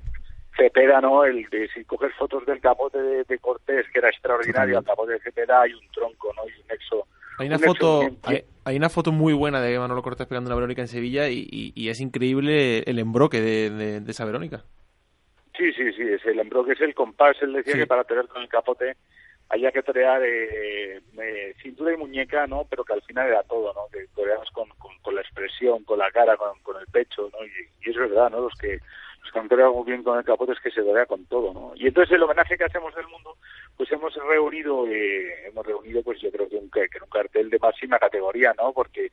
[0.57, 1.23] Cepeda, ¿no?
[1.23, 5.13] El de si coges fotos del capote de, de Cortés, que era extraordinario, al capote
[5.13, 6.43] de Cepeda hay un tronco, ¿no?
[6.49, 7.07] Y un nexo.
[7.37, 10.55] Hay una un foto, hay, hay una foto muy buena de Manolo Cortés pegando una
[10.55, 14.65] Verónica en Sevilla y, y- y es increíble el embroque de, de- de esa Verónica.
[15.59, 17.35] Sí, sí, sí, es el embroque, es el compás.
[17.41, 17.79] Él decía Sí.
[17.79, 18.95] que para torear con el capote
[19.49, 22.65] había que torear eh, eh, cintura y muñeca, ¿no?
[22.69, 23.81] Pero que al final era todo, ¿no?
[23.91, 27.45] Que toreamos con, con, con la expresión, con la cara, con, con el pecho, ¿no?
[27.45, 27.51] Y,
[27.85, 28.39] y es verdad, ¿no?
[28.41, 28.79] Los que
[29.21, 31.53] los que han toreado muy bien con el capote es que se torea con todo,
[31.53, 31.73] ¿no?
[31.75, 33.35] Y entonces el homenaje que hacemos del mundo,
[33.75, 37.59] pues hemos reunido, eh, hemos reunido, pues yo creo que un, que un cartel de
[37.59, 38.71] máxima categoría, ¿no?
[38.71, 39.11] Porque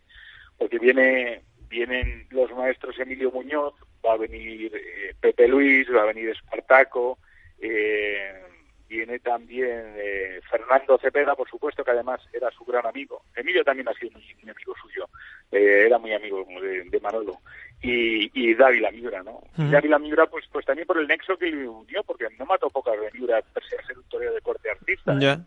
[0.59, 3.75] porque viene vienen los maestros Emilio Muñoz,
[4.07, 7.19] va a venir eh, Pepe Luis, va a venir Espartaco,
[7.61, 8.43] eh,
[8.89, 13.23] viene también eh, Fernando Cepeda, por supuesto, que además era su gran amigo.
[13.35, 15.09] Emilio también ha sido muy, muy amigo suyo,
[15.53, 17.39] eh, era muy amigo de, de Manolo.
[17.83, 19.41] Y, y Dávila Miura, ¿no?
[19.57, 22.95] Dávila Miura, pues, pues también por el nexo que le unió, porque no mató pocas
[23.01, 23.43] de Miura,
[23.87, 25.13] ser un torero de corte artista.
[25.15, 25.19] ¿eh?
[25.21, 25.39] Ya.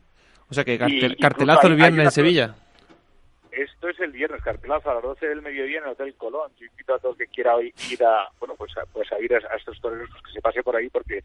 [0.49, 2.55] O sea que cartel- Y- cartelazo el viernes en Sevilla.
[3.51, 6.51] Esto es el viernes, cartelazo a las 12 del mediodía en el Hotel Colón.
[6.59, 9.33] Yo invito a todo el que quiera ir a, bueno, pues a, pues a ir
[9.33, 11.23] a, a estos toreros, pues que se pase por ahí porque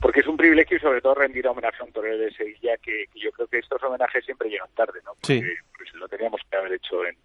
[0.00, 3.06] porque es un privilegio y sobre todo rendir homenaje a un torero de Sevilla que,
[3.12, 5.12] que yo creo que estos homenajes siempre llegan tarde, ¿no?
[5.14, 5.42] Porque Sí.
[5.78, 7.16] pues, lo teníamos que haber hecho en,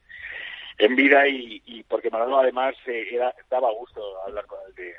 [0.78, 4.94] en vida y, y porque Manolo además eh, era, daba gusto hablar con él de,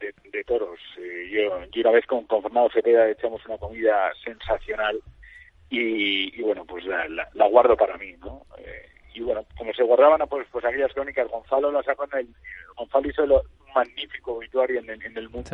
[0.00, 0.78] de, de toros.
[0.98, 5.00] Eh, yo, yo una vez con, con Fernando Cepeda echamos una comida sensacional
[5.78, 8.46] y, y bueno, pues la, la- la guardo para mí, ¿no?
[8.58, 12.28] Eh, y bueno, como se guardaban pues, pues aquellas crónicas, Gonzalo la sacó en el...
[12.76, 15.48] Gonzalo hizo lo- un magnífico obituario en, el- en el mundo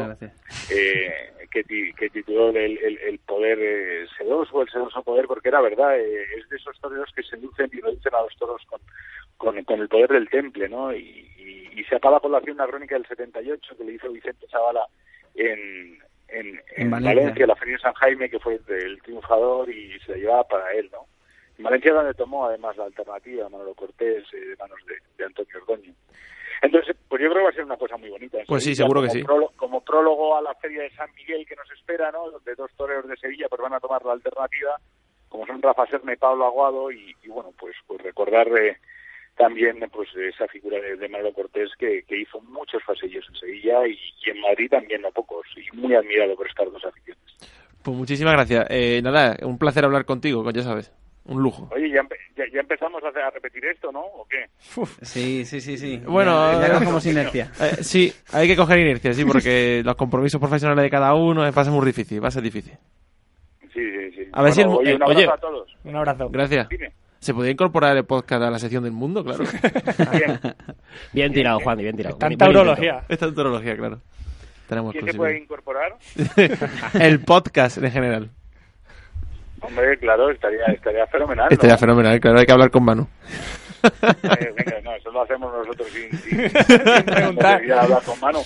[0.70, 1.12] eh,
[1.50, 1.64] que,
[1.96, 6.24] que tituló el, el, el poder eh, sedoso, el sedoso poder, porque era verdad, eh,
[6.36, 8.80] es de esos toreros que seducen y reducen a los toros con,
[9.36, 10.92] con, con el poder del temple, ¿no?
[10.94, 10.98] Y,
[11.38, 14.84] y, y se acaba con la una crónica del 78 que le hizo Vicente Zavala
[15.34, 17.20] en, en, en En Valencia.
[17.22, 17.46] Valencia.
[17.46, 20.88] la Feria de San Jaime, que fue el triunfador y se la llevaba para él,
[20.92, 21.06] ¿no?
[21.58, 25.58] En Valencia donde tomó además la alternativa Manolo Cortés eh, de manos de, de Antonio
[25.60, 25.94] Ordóñez.
[26.62, 28.38] Entonces, pues yo creo que va a ser una cosa muy bonita.
[28.46, 29.22] Pues sí, seguro que sí.
[29.22, 32.30] prólogo- como prólogo a la feria de San Miguel que nos espera, ¿no?
[32.30, 34.76] Donde dos toreros de Sevilla pues van a tomar la alternativa,
[35.28, 38.76] como son Rafa Serna y Pablo Aguado, y, y bueno, pues pues recordar eh,
[39.38, 43.86] también pues esa figura de, de Manolo Cortés que, que hizo muchos pasillos en Sevilla
[43.86, 43.92] y,
[44.26, 47.22] y en Madrid también no pocos, y muy admirado por estas dos aficiones.
[47.82, 48.66] Pues muchísimas gracias.
[48.68, 50.92] Eh, nada, un placer hablar contigo, ya sabes.
[51.24, 51.68] Un lujo.
[51.74, 54.00] Oye, ya, empe- ya, ya empezamos a, hacer- a repetir esto, ¿no?
[54.00, 54.46] ¿O qué?
[55.02, 56.00] Sí, sí, sí, sí.
[56.06, 57.52] Bueno, ya, eh, ya cogemos inercia.
[57.60, 61.50] Eh, sí, hay que coger inercia, sí, porque los compromisos profesionales de cada uno eh,
[61.50, 62.72] va a ser muy difícil, va a ser difícil.
[63.60, 64.28] Sí, sí, sí.
[64.32, 65.28] A ver si el- oye, un abrazo oye.
[65.30, 65.76] a todos.
[65.84, 66.28] Un abrazo.
[66.30, 66.68] Gracias.
[66.70, 66.92] Dime.
[67.20, 69.24] ¿Se podría incorporar el podcast a la sección del mundo?
[69.24, 69.44] Claro.
[70.12, 70.40] Bien.
[71.12, 72.16] Bien tirado, Juan, bien tirado.
[72.16, 73.02] Tanta urología.
[73.08, 74.00] Esta antología, claro.
[74.68, 75.96] Tenemos ¿Quién se puede incorporar?
[77.00, 78.30] el podcast en general.
[79.60, 81.48] Hombre, claro, estaría, estaría fenomenal.
[81.50, 81.78] Estaría ¿no?
[81.80, 83.08] fenomenal, claro, hay que hablar con Manu.
[83.82, 87.62] Eh, venga, no, eso lo hacemos nosotros sin, sin, sin preguntar.
[87.72, 88.40] hablar con Manu.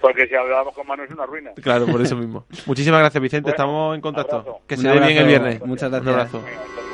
[0.00, 1.50] Porque si hablábamos con Manu es una ruina.
[1.62, 2.46] Claro, por eso mismo.
[2.66, 3.50] Muchísimas gracias, Vicente.
[3.50, 4.36] Bueno, Estamos en contacto.
[4.36, 4.60] abrazo.
[4.66, 5.60] Que Un se dé bien el viernes.
[5.66, 6.14] muchas Un gracias.
[6.14, 6.42] abrazo.
[6.42, 6.91] Venga,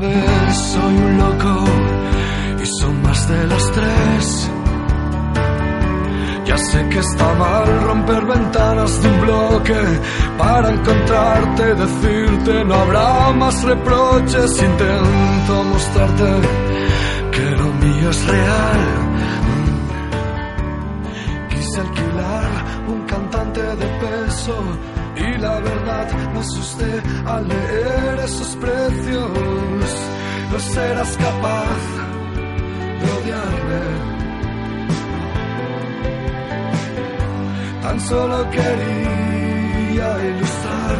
[0.00, 1.64] Soy un loco
[2.62, 4.50] y son más de las tres.
[6.44, 9.80] Ya sé que está mal romper ventanas de un bloque
[10.38, 14.62] para encontrarte, decirte no habrá más reproches.
[14.62, 16.30] Intento mostrarte
[17.32, 18.80] que lo mío es real.
[21.50, 22.50] Quise alquilar
[22.86, 24.54] un cantante de peso
[25.18, 30.08] y la verdad me asusté al leer esos precios.
[30.52, 31.82] No serás capaz
[33.00, 34.18] de odiarme.
[37.82, 40.98] Tan solo quería ilustrar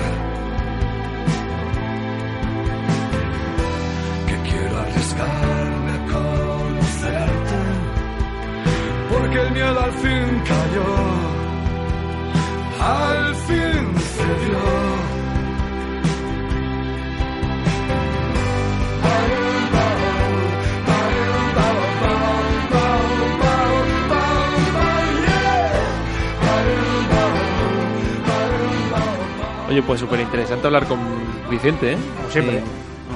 [4.27, 7.61] que quiero arriesgarme a conocerte
[9.11, 10.91] porque el miedo al fin cayó,
[12.81, 14.08] al fin
[29.69, 30.99] Oye, pues súper interesante hablar con
[31.51, 31.97] Vicente, ¿eh?
[32.17, 32.63] Como siempre.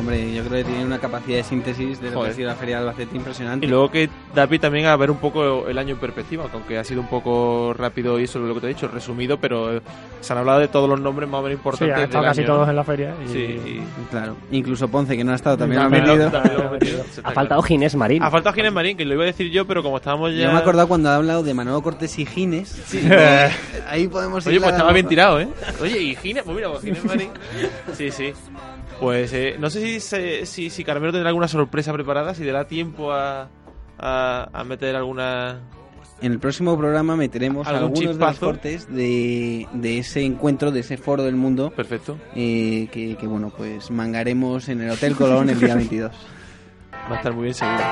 [0.03, 2.57] Hombre, yo creo que tiene una capacidad de síntesis de lo que ha sido la
[2.57, 3.65] Feria de Albacete impresionante.
[3.65, 6.57] Y luego que da pie también a ver un poco el año en perspectiva, que
[6.57, 9.39] aunque ha sido un poco rápido y eso es lo que te he dicho, resumido,
[9.39, 9.81] pero eh,
[10.21, 11.97] se han hablado de todos los nombres más o menos Sí, importantes.
[11.97, 12.55] han estado del casi año, ¿no?
[12.57, 13.15] todos en la feria.
[13.25, 13.29] Y...
[13.29, 17.03] Sí, y- Claro, incluso Ponce, que no ha estado, también lo lo- metido.
[17.23, 18.23] Ha faltado Ginés Marín.
[18.25, 20.43] Ha faltado Ginés Marín, que lo iba a decir yo, pero como estábamos ya...
[20.47, 22.83] Yo me he acordado cuando ha hablado de Manolo Cortés y Gines.
[23.89, 25.49] Ahí podemos Oye, pues estaba bien tirado, ¿eh?
[25.81, 27.31] Oye, y Ginés, pues mira, pues Ginés Marín...
[27.93, 28.33] Sí, sí.
[29.03, 32.67] Pues eh, no sé si, si, si Carmelo tendrá alguna sorpresa preparada, si le da
[32.67, 33.49] tiempo a,
[33.99, 35.61] a, a meter alguna...
[36.21, 38.47] En el próximo programa meteremos ¿Algún algunos de los chispazo?
[38.47, 42.17] cortes de, de ese encuentro, de ese foro del mundo, Perfecto.
[42.37, 46.13] eh, que, que, bueno, pues mangaremos en el Hotel Colón el día 22.
[47.11, 47.83] Va a estar muy bien seguro.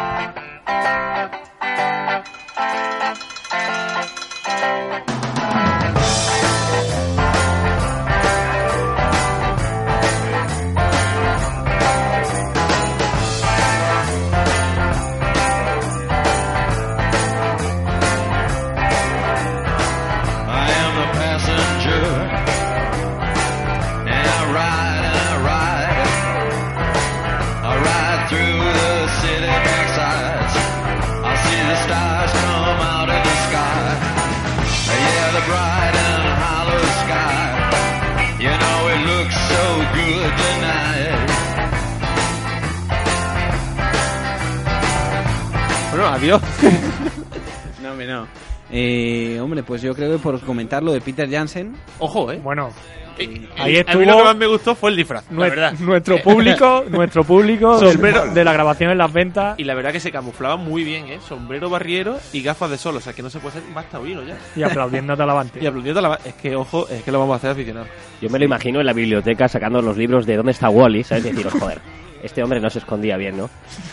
[50.20, 52.40] Por comentar lo de Peter Jansen, Ojo, ¿eh?
[52.42, 52.70] Bueno,
[53.18, 55.72] Eh, ahí a estuvo mí lo que más me gustó fue el disfraz, la verdad.
[55.80, 58.26] nuestro público, nuestro público del- Sombrero.
[58.32, 61.18] de la grabación en las ventas Y la verdad que se camuflaba muy bien, ¿eh?
[61.28, 64.22] Sombrero barriero y gafas de sol, o sea que no se puede ser más taurino
[64.22, 64.38] ya.
[64.56, 65.58] y aplaudiendo a Talavante.
[65.62, 66.18] Y aplaudiendo a.
[66.24, 67.86] Es que, ojo, es que lo vamos a hacer aficionado.
[68.22, 71.26] Yo me lo imagino en la biblioteca sacando los libros de dónde está Wally, ¿sabes?
[71.26, 71.78] Y deciros, joder,
[72.22, 73.48] este hombre no se escondía bien, ¿no?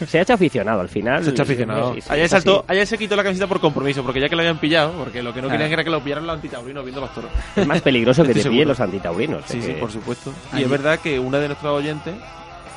[0.08, 1.24] Se ha hecho aficionado al final.
[1.24, 1.94] Se ha hecho aficionado.
[1.96, 4.36] Sí, sí, ayer, es saltó, ayer se quitó la camiseta por compromiso, porque ya que
[4.36, 5.60] lo habían pillado, porque lo que no Claro.
[5.60, 7.32] querían era que lo pillaran los antitaurinos viendo los toros.
[7.56, 9.44] Es más peligroso que te pillen los antitaurinos.
[9.48, 10.32] Sí, es sí, que- por supuesto.
[10.52, 12.16] Y Ayer- es verdad que una de nuestras oyentes,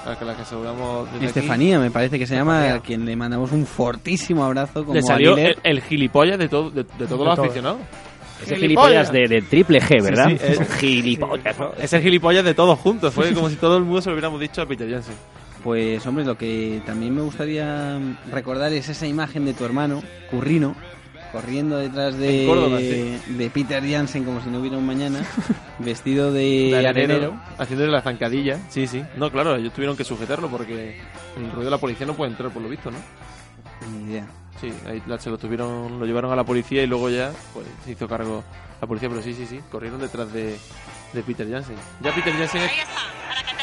[0.07, 2.75] a la que aseguramos desde aquí, Estefanía me parece que se llama, Estefanía.
[2.81, 6.71] a quien le mandamos un fortísimo abrazo como le salió el, el gilipollas de, todo,
[6.71, 7.45] de, de todos De los todo.
[7.45, 7.81] aficionados.
[8.43, 10.29] Ese gilipollas de, de triple G, ¿verdad?
[10.31, 11.73] sí, es- gilipollas, ¿no?
[11.79, 13.13] Es el gilipollas de todos juntos.
[13.13, 15.15] Fue como si todo el mundo se lo hubiéramos dicho a Peter Jansen.
[15.63, 17.99] Pues hombre, lo que también me gustaría
[18.31, 20.75] recordar es esa imagen de tu hermano, Currino,
[21.33, 23.21] corriendo detrás de, En Córdoba, sí.
[23.29, 25.21] de Peter Jansen como si no hubiera un mañana,
[25.79, 27.39] vestido de, de arenero.
[27.59, 28.59] haciéndole la zancadilla.
[28.69, 29.03] Sí, sí.
[29.17, 30.99] No, claro, ellos tuvieron que sujetarlo porque
[31.37, 32.99] el ruido de la policía no puede entrar por lo visto, ¿no?
[33.93, 34.27] Ni idea.
[34.61, 37.93] Sí, ahí se lo tuvieron, lo llevaron a la policía y luego ya pues se
[37.93, 38.45] hizo cargo
[38.81, 40.57] la policía, pero sí, sí, sí, corrieron detrás de,
[41.13, 41.77] de Peter Jansen.
[42.03, 42.71] Ya Peter Jansen es...
[42.71, 43.55] Ahí está, para que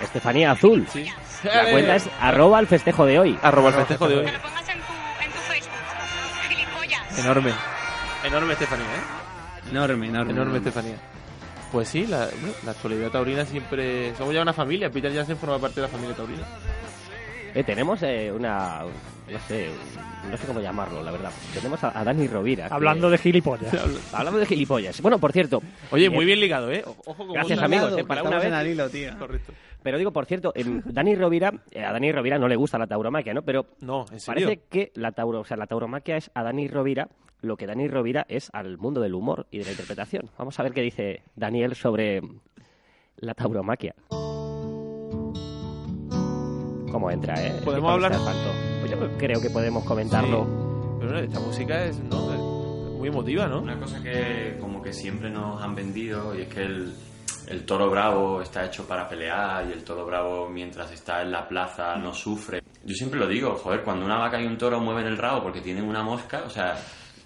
[0.00, 0.86] Estefanía Azul.
[0.92, 1.06] Sí.
[1.44, 3.38] La cuenta es arroba el festejo de hoy.
[3.42, 4.24] Arroba el festejo de hoy.
[4.26, 4.92] Que lo pongas en tu,
[5.24, 5.72] en tu Facebook.
[6.48, 7.18] Gilipollas.
[7.18, 7.52] Enorme.
[8.24, 9.68] Enorme Estefanía, ¿eh?
[9.70, 10.32] Enorme, enorme.
[10.32, 10.96] Enorme Estefanía.
[11.70, 12.28] Pues sí, la,
[12.64, 14.14] la actualidad taurina siempre...
[14.16, 16.42] Somos ya una familia, Peter Jansen forma parte de la familia taurina.
[17.54, 18.82] Eh, tenemos eh, una.
[19.30, 19.68] No sé,
[20.30, 21.30] no sé cómo llamarlo, la verdad.
[21.54, 22.68] Tenemos a, a Dani Rovira.
[22.68, 23.72] que- Hablando de gilipollas.
[24.14, 25.00] Hablamos de gilipollas.
[25.02, 25.62] Bueno, por cierto.
[25.90, 26.82] Oye, eh, muy bien ligado, ¿eh?
[26.86, 28.46] Ojo como Gracias, amigos, eh, para una vez.
[28.46, 29.18] en al hilo, tío.
[29.18, 29.52] Correcto.
[29.82, 32.86] Pero digo, por cierto, em, Dani Rovira, eh, a Dani Rovira no le gusta la
[32.86, 33.42] tauromaquia, ¿no?
[33.42, 34.46] Pero No, en serio.
[34.46, 37.08] parece que la tauro, o sea, la tauromaquia es a Dani Rovira
[37.40, 40.28] lo que Dani Rovira es al mundo del humor y de la interpretación.
[40.36, 42.20] Vamos a ver qué dice Daniel sobre
[43.18, 43.94] la tauromaquia.
[46.90, 47.60] ¿Cómo entra, eh?
[47.64, 48.12] ¿Podemos hablar?
[48.12, 48.48] asfalto.
[48.52, 48.67] Yo
[49.18, 50.44] creo que podemos comentarlo.
[50.98, 52.28] Pero bueno, esta música es, ¿no?
[52.98, 53.60] Muy emotiva, ¿no?
[53.60, 56.92] Una cosa que como que siempre nos han vendido y es que el,
[57.48, 61.46] el toro bravo está hecho para pelear y el toro bravo mientras está en la
[61.46, 62.62] plaza no sufre.
[62.84, 65.60] Yo siempre lo digo, joder, cuando una vaca y un toro mueven el rabo porque
[65.60, 66.76] tienen una mosca, o sea,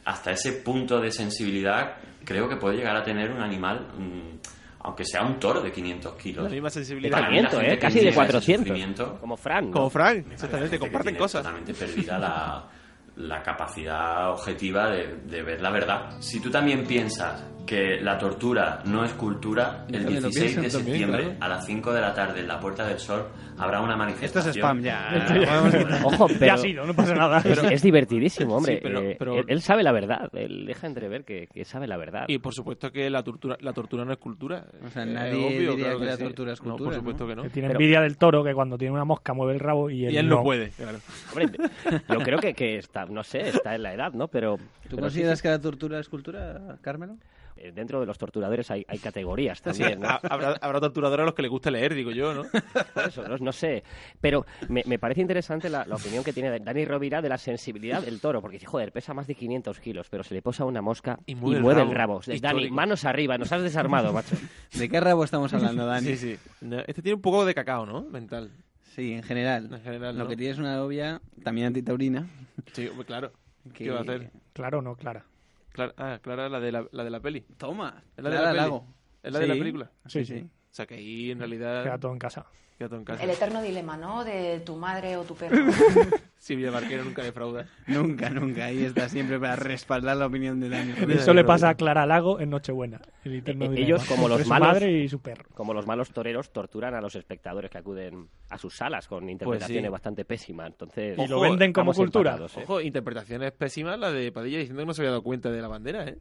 [0.05, 4.39] hasta ese punto de sensibilidad creo que puede llegar a tener un animal, mm,
[4.83, 6.45] aunque sea un toro de 500 kilos.
[6.45, 7.19] La misma De sensibilidad.
[7.19, 7.79] Para mí la 500, gente ¿eh?
[7.79, 8.67] Casi de niega ese 400.
[8.69, 9.65] sufrimiento- Como Fran.
[9.67, 9.71] ¿no?
[9.73, 11.43] Como Frank, exactamente, comparten cosas.
[11.43, 12.69] Totalmente perdida la,
[13.17, 16.21] la capacidad objetiva de, de ver la verdad.
[16.21, 20.63] Si tú también piensas que la tortura no es cultura, el También lo 16 de
[20.69, 21.37] también, septiembre claro.
[21.41, 24.51] a las 5 de la tarde en la Puerta del Sol habrá una Esto manifestación.
[24.51, 25.09] es spam ya.
[25.17, 26.05] Esto ya-.
[26.07, 27.39] Ojo, Ya pero ha sido, no pasa nada.
[27.39, 28.75] es, es divertidísimo, hombre.
[28.77, 30.29] Sí, pero- Eh, pero- él, él sabe la verdad.
[30.35, 32.25] Él deja entrever que, que sabe la verdad.
[32.29, 34.67] Y por supuesto que la tortura, la tortura no es cultura.
[34.85, 36.23] O sea, Es nadie diría claro que la sí.
[36.25, 36.99] tortura es No, cultura, por ¿no?
[37.01, 37.43] supuesto que no.
[37.45, 40.05] Que tiene Pero- envidia del toro que cuando tiene una mosca mueve el rabo y
[40.07, 40.99] él, Y él no puede, claro.
[41.31, 41.71] Hombre,
[42.09, 44.27] yo creo que, que está, no sé, está en la edad, ¿no?
[44.29, 45.43] Pero, ¿Tú pero sí, consideras sí.
[45.43, 47.17] que la tortura es cultura, Carmelo?
[47.57, 50.09] Eh, Dentro de los torturadores hay, hay categorías también, ¿no?
[50.09, 52.43] ha- habrá, habrá torturadores a los que les gusta leer, digo yo, ¿no?
[52.95, 53.83] Por eso, no, no sé.
[54.21, 58.03] Pero me, me parece interesante la, la opinión que tiene Dani Rovira de la sensibilidad
[58.03, 60.83] del toro, porque dice, joder, pesa más de 500 kilos, pero se le posa una
[60.83, 62.21] mosca y mueve, el rabo.
[62.27, 62.75] Dani, Histórico.
[62.75, 64.35] manos arriba, nos has desarmado, macho.
[64.79, 66.07] ¿De qué rabo estamos hablando, Dani?
[66.07, 66.39] Sí, sí.
[66.87, 68.03] Este tiene un poco de cacao, ¿no?
[68.03, 68.51] Mental.
[68.95, 69.69] Sí, en general.
[69.73, 70.29] En general, Lo ¿no?
[70.31, 72.27] que tiene es una novia también antitaurina.
[72.73, 73.33] Sí, claro.
[73.73, 74.31] Que- ¿Qué va a hacer?
[74.53, 75.25] Claro o no, Clara.
[75.73, 77.41] Clara, ah, Clara, la de la, la de la peli.
[77.57, 78.03] Toma.
[78.17, 78.63] ¿Es la de Clara la peli?
[78.63, 78.87] Lago.
[79.23, 79.61] ¿Es la de la Sí.
[79.61, 79.91] película?
[80.07, 80.51] Sí, sí.
[80.73, 81.85] O sea que ahí en realidad...
[81.85, 82.47] Queda todo en casa.
[82.79, 83.23] Queda todo en casa.
[83.23, 84.25] El eterno dilema, ¿no?
[84.25, 85.55] De tu madre o tu perro.
[86.39, 87.67] Silvia Barquero nunca defrauda.
[87.87, 88.65] Nunca, nunca.
[88.65, 90.95] Ahí está siempre para respaldar la opinión de Dani.
[91.13, 93.03] Eso le pasa a Clara Lago en Nochebuena.
[93.23, 95.45] El eterno Eh, dilema Ellos, como los su malos, madre y su perro.
[95.55, 99.85] como los malos toreros, torturan a los espectadores que acuden a sus salas con interpretaciones
[99.85, 99.89] sí.
[99.91, 100.69] bastante pésimas.
[100.69, 102.37] Entonces, Y lo venden como cultura.
[102.41, 102.63] ¿eh?
[102.65, 105.69] Ojo, interpretaciones pésimas la de Padilla diciendo que no se había dado cuenta de la
[105.69, 106.17] bandera, ¿eh?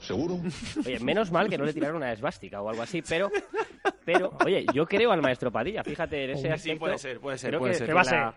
[0.00, 0.40] ¿Seguro?
[0.86, 3.30] Oye, menos mal que no le tiraron una esvástica o algo así, pero,
[4.04, 6.78] pero, oye, yo creo al maestro Padilla, fíjate en ese Sí, aspecto.
[6.80, 7.86] puede ser, puede ser, creo puede que, ser.
[7.86, 8.34] que ¿Qué va a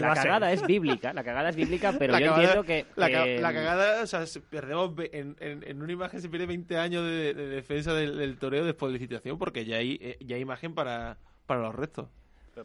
[0.00, 2.86] la, cagada es bíblica, la cagada es bíblica, pero La yo cagada- entiendo que...
[2.96, 6.28] La, ca- que- la cagada, o sea, se- perdemos en, en, en una imagen se
[6.28, 9.98] pierde 20 años de, de defensa del, del toreo después de licitación porque ya hay,
[10.02, 11.16] eh, ya hay imagen para,
[11.46, 12.08] para los restos.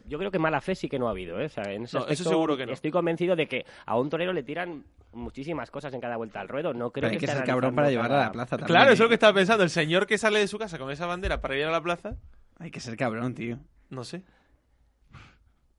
[0.06, 1.46] Yo creo que mala fe sí que no ha habido, ¿eh?
[1.46, 2.72] O sea, en ese No, eso seguro que no.
[2.72, 6.48] Estoy convencido de que a un torero le tiran muchísimas cosas en cada vuelta al
[6.48, 6.72] ruedo.
[6.74, 8.66] No creo Pero hay que que ser cabrón para llevarla a la plaza también.
[8.66, 9.64] Claro, eso es lo que estaba pensando.
[9.64, 12.16] El señor que sale de su casa con esa bandera para ir a la plaza,
[12.58, 13.58] Hay que ser cabrón, tío.
[13.90, 14.22] no sé.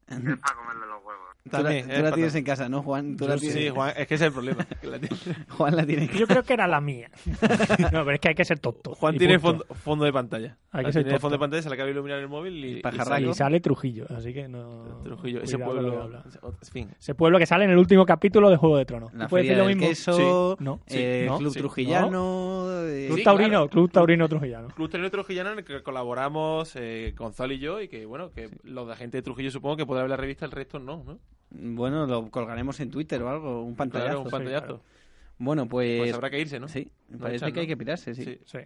[0.08, 0.36] Tú la,
[1.50, 3.16] También, tú la tienes en casa, ¿no, Juan?
[3.18, 3.72] Tú la Sí, tienes...
[3.72, 4.66] Juan, es que ese es el problema.
[4.82, 5.16] que la tiene-
[5.50, 7.10] Juan la tiene en Yo creo que era la mía.
[7.92, 8.96] No, pero es que hay que ser tonto.
[8.96, 10.58] Juan tiene fondo, fondo de pantalla.
[10.72, 11.22] Hay que ser tiene tonto.
[11.22, 14.34] fondo de pantalla, se le acaba de iluminar el móvil y, y sale Trujillo, así
[14.34, 15.02] que no.
[15.04, 16.02] Trujillo, ese pueblo.
[16.02, 16.24] habla.
[16.44, 16.90] En fin.
[17.00, 19.14] Ese pueblo que sale en el último capítulo de Juego de Tronos.
[19.14, 19.88] La ¿Tú puedes feria decir lo mismo?
[19.90, 20.64] queso, Sí.
[20.64, 20.80] No.
[20.88, 21.30] eh, Sí.
[21.30, 21.38] No.
[21.38, 21.60] Club Sí.
[21.60, 22.68] Trujillano...
[22.88, 23.70] eh, Club Sí, Taurino, claro.
[23.70, 24.68] Club Taurino Trujillano.
[24.70, 28.50] Club Taurino Trujillano en el que colaboramos eh, Gonzalo y yo y que, bueno, que
[28.64, 31.20] los de gente de Trujillo supongo que podrá ver la revista, el resto no, ¿no?
[31.50, 34.08] Bueno, lo colgaremos en Twitter o algo, un pantallazo.
[34.08, 34.82] Claro, un pantallazo.
[35.38, 36.00] Bueno, pues...
[36.00, 36.68] Pues habrá que irse, ¿no?
[36.68, 38.24] Sí, No parece echar, que hay que pirarse, sí.
[38.24, 38.40] Sí.
[38.46, 38.60] Sí.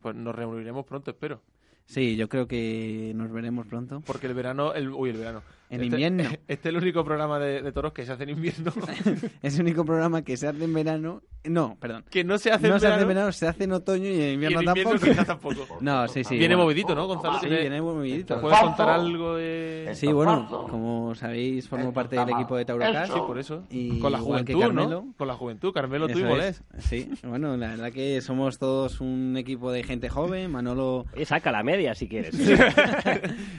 [0.00, 1.40] Pues nos reuniremos pronto, espero.
[1.86, 4.02] Sí, yo creo que nos veremos pronto.
[4.06, 5.42] Porque el verano, el, uy, el verano.
[5.72, 6.22] En Este- invierno.
[6.48, 8.72] Este es el único programa de, de toros que se hace en invierno.
[9.42, 11.22] Es el único programa que se hace en verano.
[11.44, 12.04] No, perdón.
[12.08, 13.02] que no se hace no en se hace verano.
[13.02, 15.24] en verano, se hace en otoño y en y en invierno, tampoco.
[15.26, 15.78] tampoco.
[15.80, 16.36] No, sí, sí.
[16.38, 16.66] Viene bueno.
[16.66, 17.34] movidito, ¿no, Gonzalo?
[17.40, 18.40] Sí, Tiene- viene movidito.
[18.40, 19.90] ¿Puedes contar algo de...?
[19.94, 23.12] Sí, bueno, como sabéis, formo parte del equipo de Taurocast.
[23.12, 23.64] Sí, por eso.
[23.70, 24.88] Y Con la juventud, Carmelo.
[24.88, 25.14] ¿no?
[25.16, 25.72] Con la juventud.
[25.72, 26.62] Carmelo, tú y Molés.
[26.78, 30.50] Sí, bueno, la verdad que somos todos un equipo de gente joven.
[30.50, 31.06] Manolo.
[31.14, 32.36] Oye, saca la media si quieres.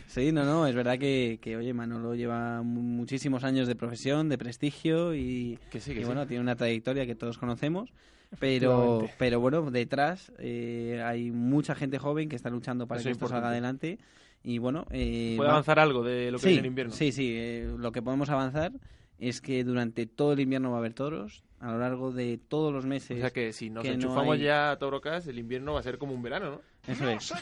[0.07, 4.27] Sí, no, no, es verdad que, que, oye, Manolo lleva mu- muchísimos años de profesión,
[4.29, 6.05] de prestigio y, Que sí, que y sí.
[6.05, 7.93] bueno, tiene una trayectoria que todos conocemos.
[8.39, 13.11] Pero, pero bueno, detrás eh, hay mucha gente joven que está luchando para Eso que
[13.11, 13.99] es esto salga adelante.
[14.43, 16.93] Y bueno, eh, ¿Puede va- avanzar algo de lo que sí, viene en invierno?
[16.93, 18.73] Sí, sí, eh, lo que podemos avanzar
[19.19, 22.73] es que durante todo el invierno va a haber toros, a lo largo de todos
[22.73, 23.17] los meses.
[23.17, 25.79] O sea que si nos que no enchufamos hay- ya a Taurocast, el invierno va
[25.79, 26.61] a ser como un verano, ¿no?
[26.87, 27.33] Eso es.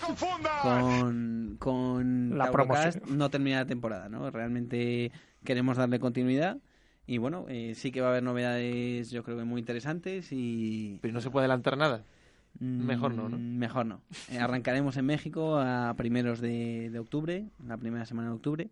[0.61, 3.01] Con, con La promoción.
[3.17, 4.29] no termina la temporada, ¿no?
[4.29, 5.11] Realmente
[5.43, 6.57] queremos darle continuidad
[7.07, 10.99] y bueno, eh, sí que va a haber novedades yo creo que muy interesantes y...
[11.01, 12.03] Pero no se puede adelantar nada.
[12.59, 13.37] Mejor no, ¿no?
[13.37, 14.01] Mm, Mejor no.
[14.29, 18.69] Eh, arrancaremos en México a primeros de, de octubre, la primera semana de octubre.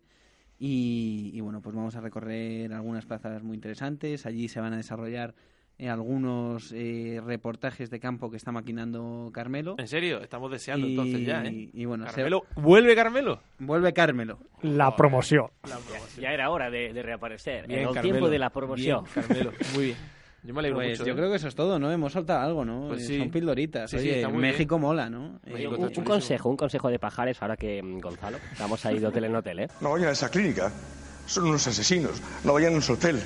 [0.58, 4.26] Y, y bueno, pues vamos a recorrer algunas plazas muy interesantes.
[4.26, 5.34] Allí se van a desarrollar
[5.80, 9.76] eh, algunos eh, reportajes de campo que está maquinando Carmelo.
[9.78, 10.20] ¿En serio?
[10.20, 11.70] Estamos deseando Y- entonces ya, ¿eh?
[11.72, 13.40] y bueno, se- Carmelo, ¿Vuelve Carmelo?
[13.58, 14.38] Vuelve Carmelo.
[14.62, 15.46] La promoción.
[16.20, 17.66] ya era hora de, de reaparecer.
[17.66, 18.12] Bien, en el Carmelo.
[18.14, 19.04] tiempo de la promoción.
[19.04, 19.96] Bien, Carmelo, muy bien.
[20.42, 21.04] Yo me alegro Pues mucho.
[21.06, 21.16] yo ¿eh?
[21.16, 21.90] creo que eso es todo, ¿no?
[21.92, 22.88] Hemos soltado algo, ¿no?
[22.88, 23.18] Pues Eh, sí.
[23.18, 23.90] Son pildoritas.
[23.90, 25.38] Sí, sí, Oye, está muy México mola, ¿no?
[25.52, 29.24] Oye, un, consejo, un consejo de pajares ahora que mm, Gonzalo, estamos ahí de hotel
[29.24, 29.68] en hotel, ¿eh?
[29.82, 30.72] No vayan a esa clínica.
[31.26, 32.22] Son unos asesinos.
[32.44, 33.20] No vayan a ese hotel.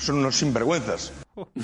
[0.00, 1.12] Son unos sinvergüenzas.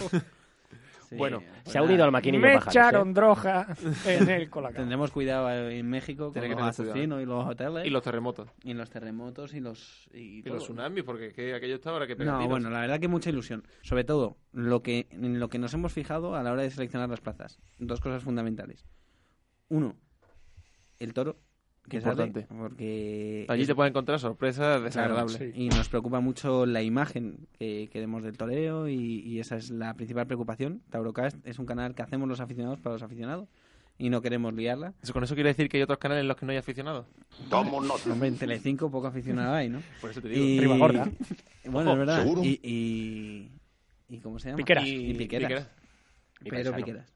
[1.08, 2.76] sí, bueno, Se ha unido al maquinillo Me pajares.
[2.76, 3.12] echaron ¿eh?
[3.14, 3.66] droga
[4.04, 4.76] en el colacao.
[4.76, 7.86] Tendremos cuidado eh, en México con los asesinos y los hoteles.
[7.86, 8.50] Y los terremotos.
[8.62, 10.08] y los terremotos y los...
[10.12, 10.54] Y, Y todo.
[10.54, 13.64] los tsunamis, porque que aquello está ahora que No, bueno, la verdad que mucha ilusión.
[13.82, 17.08] Sobre todo, lo que, en lo que nos hemos fijado a la hora de seleccionar
[17.08, 17.58] las plazas.
[17.78, 18.84] Dos cosas fundamentales.
[19.68, 19.96] Uno,
[20.98, 21.38] el toro.
[21.88, 22.46] Que sale, Importante.
[22.58, 25.36] porque Allí es- te pueden encontrar sorpresas Claro, desagradables.
[25.36, 25.50] sí.
[25.54, 29.94] Y nos preocupa mucho la imagen que queremos del toreo y, y esa es la
[29.94, 30.82] principal preocupación.
[30.90, 33.48] Taurocast es un canal que hacemos los aficionados para los aficionados
[33.98, 34.94] y no queremos liarla.
[35.02, 37.06] Eso, ¿Con eso quiere decir que hay otros canales en los que no hay aficionados?
[37.50, 39.80] Hombre, en Telecinco poco aficionado hay, ¿no?
[40.00, 40.44] Por eso te digo.
[40.44, 40.60] Y...
[40.60, 41.08] Ribagorda.
[41.66, 42.22] Bueno, es verdad.
[42.22, 42.42] ¿Seguro?
[42.44, 43.50] Y, y...
[44.08, 44.56] ¿Y cómo se llama?
[44.58, 44.84] Piqueras.
[44.86, 45.48] Y, piqueras.
[45.48, 45.70] Piqueras.
[46.42, 46.76] Y Pedro paisano.
[46.76, 47.12] Piqueras.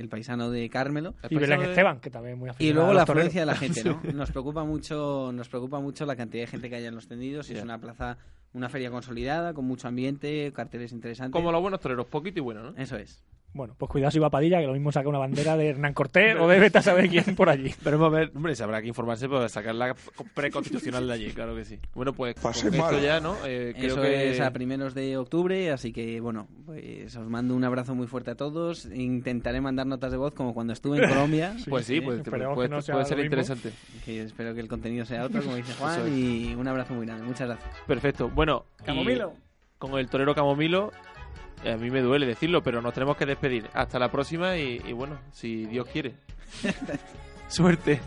[0.00, 1.14] El paisano de Carmelo.
[1.28, 3.84] Y Belén Esteban, que también es muy Y luego a la afluencia de la gente,
[3.84, 4.00] ¿no?
[4.14, 7.50] Nos preocupa mucho, nos preocupa mucho la cantidad de gente que haya en los tendidos.
[7.50, 8.16] y Es una plaza,
[8.52, 11.32] una feria consolidada, con mucho ambiente, carteles interesantes.
[11.32, 12.76] Como los buenos toreros, poquito y bueno, ¿no?
[12.76, 13.22] Eso es.
[13.52, 16.36] Bueno, pues cuidado si va Padilla, que lo mismo saca una bandera de Hernán Cortés
[16.38, 17.74] o de vete a saber quién por allí.
[17.84, 19.94] Pero vamos a ver, hombre, se habrá que informarse para sacar la
[20.34, 21.78] preconstitucional de allí, claro que sí.
[21.94, 23.36] Bueno, pues con Pase esto ya, ¿no?
[23.44, 24.30] Eh, creo Eso que...
[24.32, 28.30] es a primeros de octubre, así que bueno, pues os mando un abrazo muy fuerte
[28.30, 28.86] a todos.
[28.86, 31.56] Intentaré mandar notas de voz como cuando estuve en Colombia.
[31.68, 33.72] Pues sí, pues puede, que no sea puede ser interesante.
[34.04, 36.16] Que espero que el contenido sea otro, como dice Juan, es.
[36.16, 37.24] y un abrazo muy grande.
[37.24, 37.70] Muchas gracias.
[37.86, 38.28] Perfecto.
[38.28, 39.34] Bueno, Camomilo.
[39.78, 40.92] con el torero Camomilo,
[41.64, 43.68] a mí me duele decirlo, pero nos tenemos que despedir.
[43.74, 46.14] Hasta la próxima y, y bueno, si Dios quiere.
[47.48, 48.00] Suerte.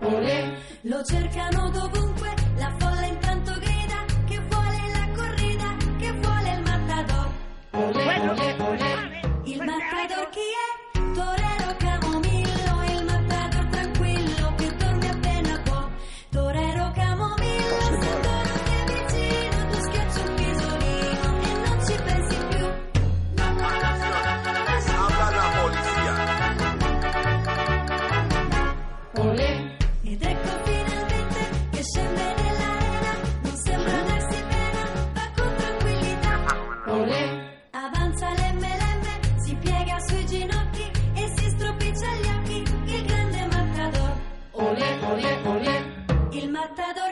[0.00, 1.70] Olè, lo cercano
[46.68, 47.05] matador.